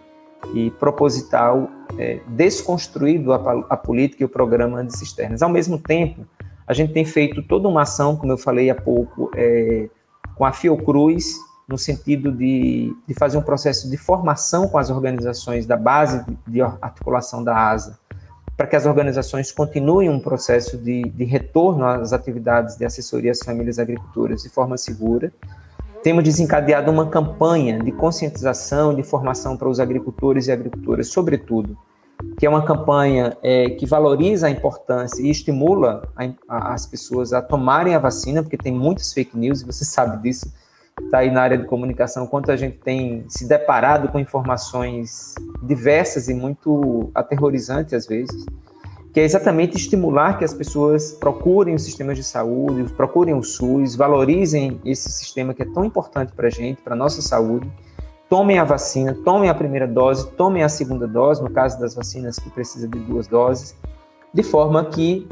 e 0.53 0.71
proposital, 0.79 1.69
é, 1.97 2.21
desconstruído 2.27 3.33
a, 3.33 3.65
a 3.69 3.75
política 3.75 4.23
e 4.23 4.25
o 4.25 4.29
programa 4.29 4.85
de 4.85 4.97
cisternas. 4.97 5.41
Ao 5.41 5.49
mesmo 5.49 5.77
tempo, 5.77 6.25
a 6.69 6.73
gente 6.73 6.93
tem 6.93 7.03
feito 7.03 7.41
toda 7.41 7.67
uma 7.67 7.81
ação, 7.81 8.15
como 8.15 8.31
eu 8.31 8.37
falei 8.37 8.69
há 8.69 8.75
pouco, 8.75 9.31
é, 9.35 9.89
com 10.35 10.45
a 10.45 10.51
Fiocruz, 10.51 11.35
no 11.67 11.79
sentido 11.79 12.31
de, 12.31 12.95
de 13.07 13.13
fazer 13.15 13.39
um 13.39 13.41
processo 13.41 13.89
de 13.89 13.97
formação 13.97 14.67
com 14.67 14.77
as 14.77 14.91
organizações 14.91 15.65
da 15.65 15.75
base 15.75 16.23
de 16.45 16.61
articulação 16.61 17.43
da 17.43 17.71
ASA, 17.71 17.97
para 18.55 18.67
que 18.67 18.75
as 18.75 18.85
organizações 18.85 19.51
continuem 19.51 20.11
um 20.11 20.19
processo 20.19 20.77
de, 20.77 21.01
de 21.01 21.23
retorno 21.23 21.83
às 21.85 22.13
atividades 22.13 22.77
de 22.77 22.85
assessoria 22.85 23.31
às 23.31 23.39
famílias 23.39 23.79
agricultoras 23.79 24.43
de 24.43 24.49
forma 24.49 24.77
segura. 24.77 25.33
Temos 26.03 26.23
desencadeado 26.23 26.91
uma 26.91 27.07
campanha 27.07 27.79
de 27.79 27.91
conscientização, 27.91 28.93
de 28.93 29.01
formação 29.01 29.57
para 29.57 29.67
os 29.67 29.79
agricultores 29.79 30.45
e 30.45 30.51
agricultoras, 30.51 31.07
sobretudo, 31.07 31.75
que 32.39 32.45
é 32.45 32.49
uma 32.49 32.63
campanha 32.63 33.37
é, 33.43 33.71
que 33.71 33.85
valoriza 33.85 34.47
a 34.47 34.49
importância 34.49 35.21
e 35.21 35.29
estimula 35.29 36.07
a, 36.15 36.23
a, 36.47 36.73
as 36.73 36.85
pessoas 36.85 37.33
a 37.33 37.41
tomarem 37.41 37.93
a 37.93 37.99
vacina, 37.99 38.41
porque 38.41 38.55
tem 38.55 38.71
muitas 38.71 39.11
fake 39.11 39.37
news, 39.37 39.61
e 39.61 39.65
você 39.65 39.83
sabe 39.85 40.23
disso, 40.23 40.49
está 41.03 41.17
aí 41.17 41.29
na 41.29 41.41
área 41.41 41.57
de 41.57 41.65
comunicação, 41.65 42.25
quanto 42.25 42.49
a 42.49 42.55
gente 42.55 42.77
tem 42.77 43.25
se 43.27 43.45
deparado 43.45 44.07
com 44.07 44.17
informações 44.17 45.35
diversas 45.61 46.29
e 46.29 46.33
muito 46.33 47.11
aterrorizantes 47.13 47.93
às 47.93 48.07
vezes, 48.07 48.45
que 49.11 49.19
é 49.19 49.23
exatamente 49.23 49.75
estimular 49.75 50.37
que 50.37 50.45
as 50.45 50.53
pessoas 50.53 51.11
procurem 51.11 51.75
os 51.75 51.83
sistemas 51.83 52.15
de 52.15 52.23
saúde, 52.23 52.85
procurem 52.93 53.33
o 53.33 53.43
SUS, 53.43 53.95
valorizem 53.95 54.79
esse 54.85 55.11
sistema 55.11 55.53
que 55.53 55.63
é 55.63 55.65
tão 55.65 55.83
importante 55.83 56.31
para 56.31 56.47
a 56.47 56.51
gente, 56.51 56.81
para 56.81 56.93
a 56.93 56.97
nossa 56.97 57.21
saúde, 57.21 57.69
tomem 58.29 58.59
a 58.59 58.63
vacina, 58.63 59.17
tomem 59.25 59.49
a 59.49 59.55
primeira 59.55 59.87
dose, 59.87 60.29
tomem 60.31 60.63
a 60.63 60.69
segunda 60.69 61.07
dose, 61.07 61.41
no 61.41 61.49
caso 61.49 61.79
das 61.79 61.95
vacinas 61.95 62.37
que 62.37 62.49
precisa 62.51 62.87
de 62.87 62.99
duas 62.99 63.27
doses, 63.27 63.75
de 64.33 64.43
forma 64.43 64.85
que 64.85 65.27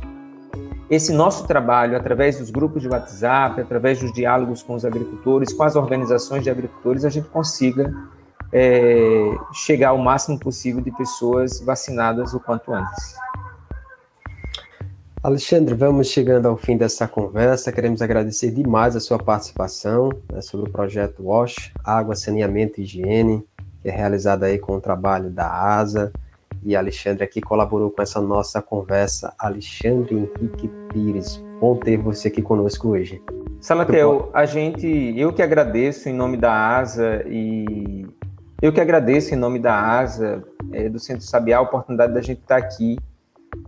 esse 0.89 1.13
nosso 1.13 1.45
trabalho, 1.45 1.95
através 1.95 2.39
dos 2.39 2.49
grupos 2.49 2.81
de 2.81 2.87
WhatsApp, 2.87 3.61
através 3.61 3.99
dos 3.99 4.11
diálogos 4.13 4.63
com 4.63 4.73
os 4.73 4.83
agricultores, 4.83 5.53
com 5.53 5.63
as 5.63 5.75
organizações 5.75 6.43
de 6.43 6.49
agricultores, 6.49 7.05
a 7.05 7.09
gente 7.09 7.27
consiga 7.27 7.93
é, 8.51 9.35
chegar 9.53 9.89
ao 9.89 9.97
máximo 9.97 10.39
possível 10.39 10.81
de 10.81 10.91
pessoas 10.91 11.59
vacinadas 11.59 12.33
o 12.33 12.39
quanto 12.39 12.73
antes. 12.73 13.15
Alexandre, 15.27 15.75
vamos 15.75 16.07
chegando 16.07 16.47
ao 16.47 16.55
fim 16.55 16.77
dessa 16.77 17.05
conversa. 17.05 17.69
Queremos 17.69 18.01
agradecer 18.01 18.49
demais 18.49 18.95
a 18.95 19.01
sua 19.01 19.19
participação 19.19 20.09
né, 20.31 20.39
sobre 20.39 20.69
o 20.69 20.71
projeto 20.71 21.21
WASH, 21.21 21.73
Água, 21.83 22.15
Saneamento 22.15 22.79
e 22.79 22.85
Higiene, 22.85 23.43
que 23.81 23.89
é 23.89 23.91
realizado 23.91 24.43
aí 24.43 24.57
com 24.57 24.77
o 24.77 24.79
trabalho 24.79 25.29
da 25.29 25.51
ASA. 25.51 26.13
E 26.63 26.77
Alexandre 26.77 27.25
aqui 27.25 27.41
colaborou 27.41 27.91
com 27.91 28.01
essa 28.01 28.21
nossa 28.21 28.61
conversa. 28.61 29.33
Alexandre 29.37 30.15
Henrique 30.15 30.71
Pires, 30.93 31.43
bom 31.59 31.75
ter 31.75 31.97
você 31.97 32.29
aqui 32.29 32.41
conosco 32.41 32.91
hoje. 32.91 33.21
Salatel, 33.59 34.29
a 34.33 34.45
gente, 34.45 34.87
eu 35.17 35.33
que 35.33 35.41
agradeço 35.41 36.07
em 36.07 36.13
nome 36.13 36.37
da 36.37 36.77
ASA 36.77 37.21
e 37.27 38.07
eu 38.61 38.71
que 38.71 38.79
agradeço 38.79 39.33
em 39.33 39.37
nome 39.37 39.59
da 39.59 39.77
ASA, 39.77 40.41
é, 40.71 40.87
do 40.87 40.99
Centro 40.99 41.25
Sabiá, 41.25 41.57
a 41.57 41.61
oportunidade 41.61 42.13
da 42.13 42.21
gente 42.21 42.39
estar 42.39 42.55
aqui 42.55 42.95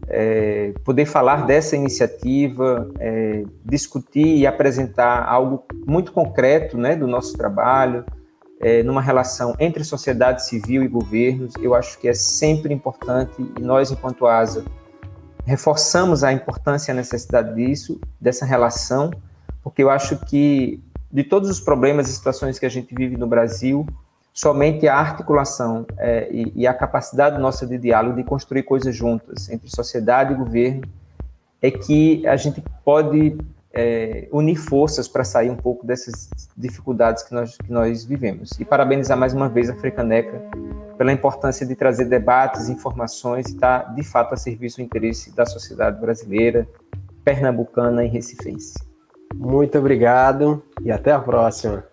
é, 0.08 0.74
poder 0.84 1.06
falar 1.06 1.46
dessa 1.46 1.76
iniciativa, 1.76 2.90
é, 3.00 3.44
discutir 3.64 4.38
e 4.38 4.48
apresentar 4.48 5.24
algo 5.26 5.66
muito 5.86 6.12
concreto 6.12 6.78
né, 6.78 6.96
do 6.96 7.08
nosso 7.08 7.38
trabalho, 7.38 8.06
é, 8.60 8.84
numa 8.84 9.02
relação 9.02 9.56
entre 9.60 9.84
sociedade 9.84 10.46
civil 10.46 10.84
e 10.84 10.88
governos, 10.88 11.54
eu 11.62 11.74
acho 11.74 11.98
que 12.00 12.08
é 12.08 12.14
sempre 12.14 12.74
importante 12.74 13.34
e 13.58 13.62
nós, 13.62 13.92
enquanto 13.92 14.26
ASA, 14.26 14.66
reforçamos 15.46 16.24
a 16.24 16.34
importância 16.34 16.92
e 16.92 16.94
a 16.94 16.96
necessidade 16.96 17.56
disso, 17.56 18.00
dessa 18.20 18.46
relação, 18.46 19.12
porque 19.64 19.82
eu 19.82 19.90
acho 19.90 20.18
que 20.26 20.84
de 21.12 21.24
todos 21.24 21.50
os 21.50 21.60
problemas 21.60 22.10
e 22.10 22.14
situações 22.14 22.60
que 22.60 22.66
a 22.66 22.70
gente 22.70 22.94
vive 22.94 23.18
no 23.18 23.28
Brasil, 23.28 23.86
somente 24.40 24.88
a 24.88 24.96
articulação 24.96 25.86
é, 25.98 26.30
e, 26.32 26.54
e, 26.56 26.66
a 26.66 26.74
capacidade 26.74 27.38
nossa 27.38 27.68
de 27.68 27.78
diálogo, 27.78 28.16
de 28.16 28.24
construir 28.24 28.64
coisas 28.64 28.96
juntas 28.96 29.50
entre 29.50 29.70
sociedade 29.70 30.34
e 30.34 30.38
governo, 30.38 30.84
é 31.62 31.70
que 31.70 32.26
a 32.26 32.38
gente 32.38 32.64
pode 32.86 33.38
é, 33.74 34.30
unir 34.32 34.56
forças 34.56 35.10
para 35.10 35.26
sair 35.26 35.50
um 35.50 35.58
pouco 35.58 35.86
dessas 35.86 36.30
dificuldades 36.56 37.22
que 37.24 37.34
nós, 37.34 37.58
que 37.58 37.70
nós 37.70 38.06
vivemos. 38.06 38.58
E 38.58 38.64
parabenizar 38.64 39.18
mais 39.18 39.34
uma 39.34 39.50
vez 39.50 39.70
a 39.70 39.76
Frecaneca 39.76 40.42
pela 40.98 41.12
importância 41.12 41.66
de 41.66 41.76
trazer 41.76 42.06
debates, 42.06 42.70
informações 42.70 43.46
e 43.48 43.56
estar, 43.56 43.88
tá, 43.88 43.92
de 43.92 44.04
fato, 44.04 44.34
a 44.34 44.38
serviço 44.38 44.78
do 44.78 44.84
interesse 44.84 45.36
da 45.36 45.46
sociedade 45.46 46.00
brasileira, 46.00 46.66
pernambucana 47.26 48.06
e 48.06 48.08
recifense. 48.08 48.76
Muito 49.36 49.78
obrigado 49.78 50.64
e 50.82 50.94
até 50.94 51.12
a 51.12 51.20
próxima. 51.20 51.89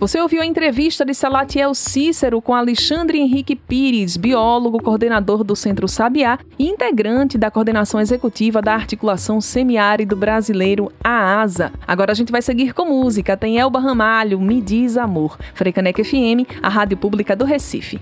Você 0.00 0.20
ouviu 0.20 0.40
a 0.40 0.46
entrevista 0.46 1.04
de 1.04 1.12
Salatiel 1.12 1.74
Cícero 1.74 2.40
com 2.40 2.54
Alexandre 2.54 3.18
Henrique 3.18 3.56
Pires, 3.56 4.16
biólogo, 4.16 4.80
coordenador 4.80 5.42
do 5.42 5.56
Centro 5.56 5.88
Sabiá 5.88 6.38
e 6.56 6.68
integrante 6.68 7.36
da 7.36 7.50
coordenação 7.50 8.00
executiva 8.00 8.62
da 8.62 8.74
Articulação 8.74 9.40
Semiárido 9.40 10.14
Brasileiro, 10.14 10.92
a 11.02 11.40
ASA. 11.40 11.72
Agora 11.84 12.12
a 12.12 12.14
gente 12.14 12.30
vai 12.30 12.40
seguir 12.40 12.72
com 12.74 12.84
música. 12.84 13.36
Tem 13.36 13.58
Elba 13.58 13.80
Ramalho, 13.80 14.40
Me 14.40 14.62
Diz 14.62 14.96
Amor. 14.96 15.36
Frecanec 15.52 16.04
FM, 16.04 16.46
a 16.62 16.68
rádio 16.68 16.96
pública 16.96 17.34
do 17.34 17.44
Recife. 17.44 18.00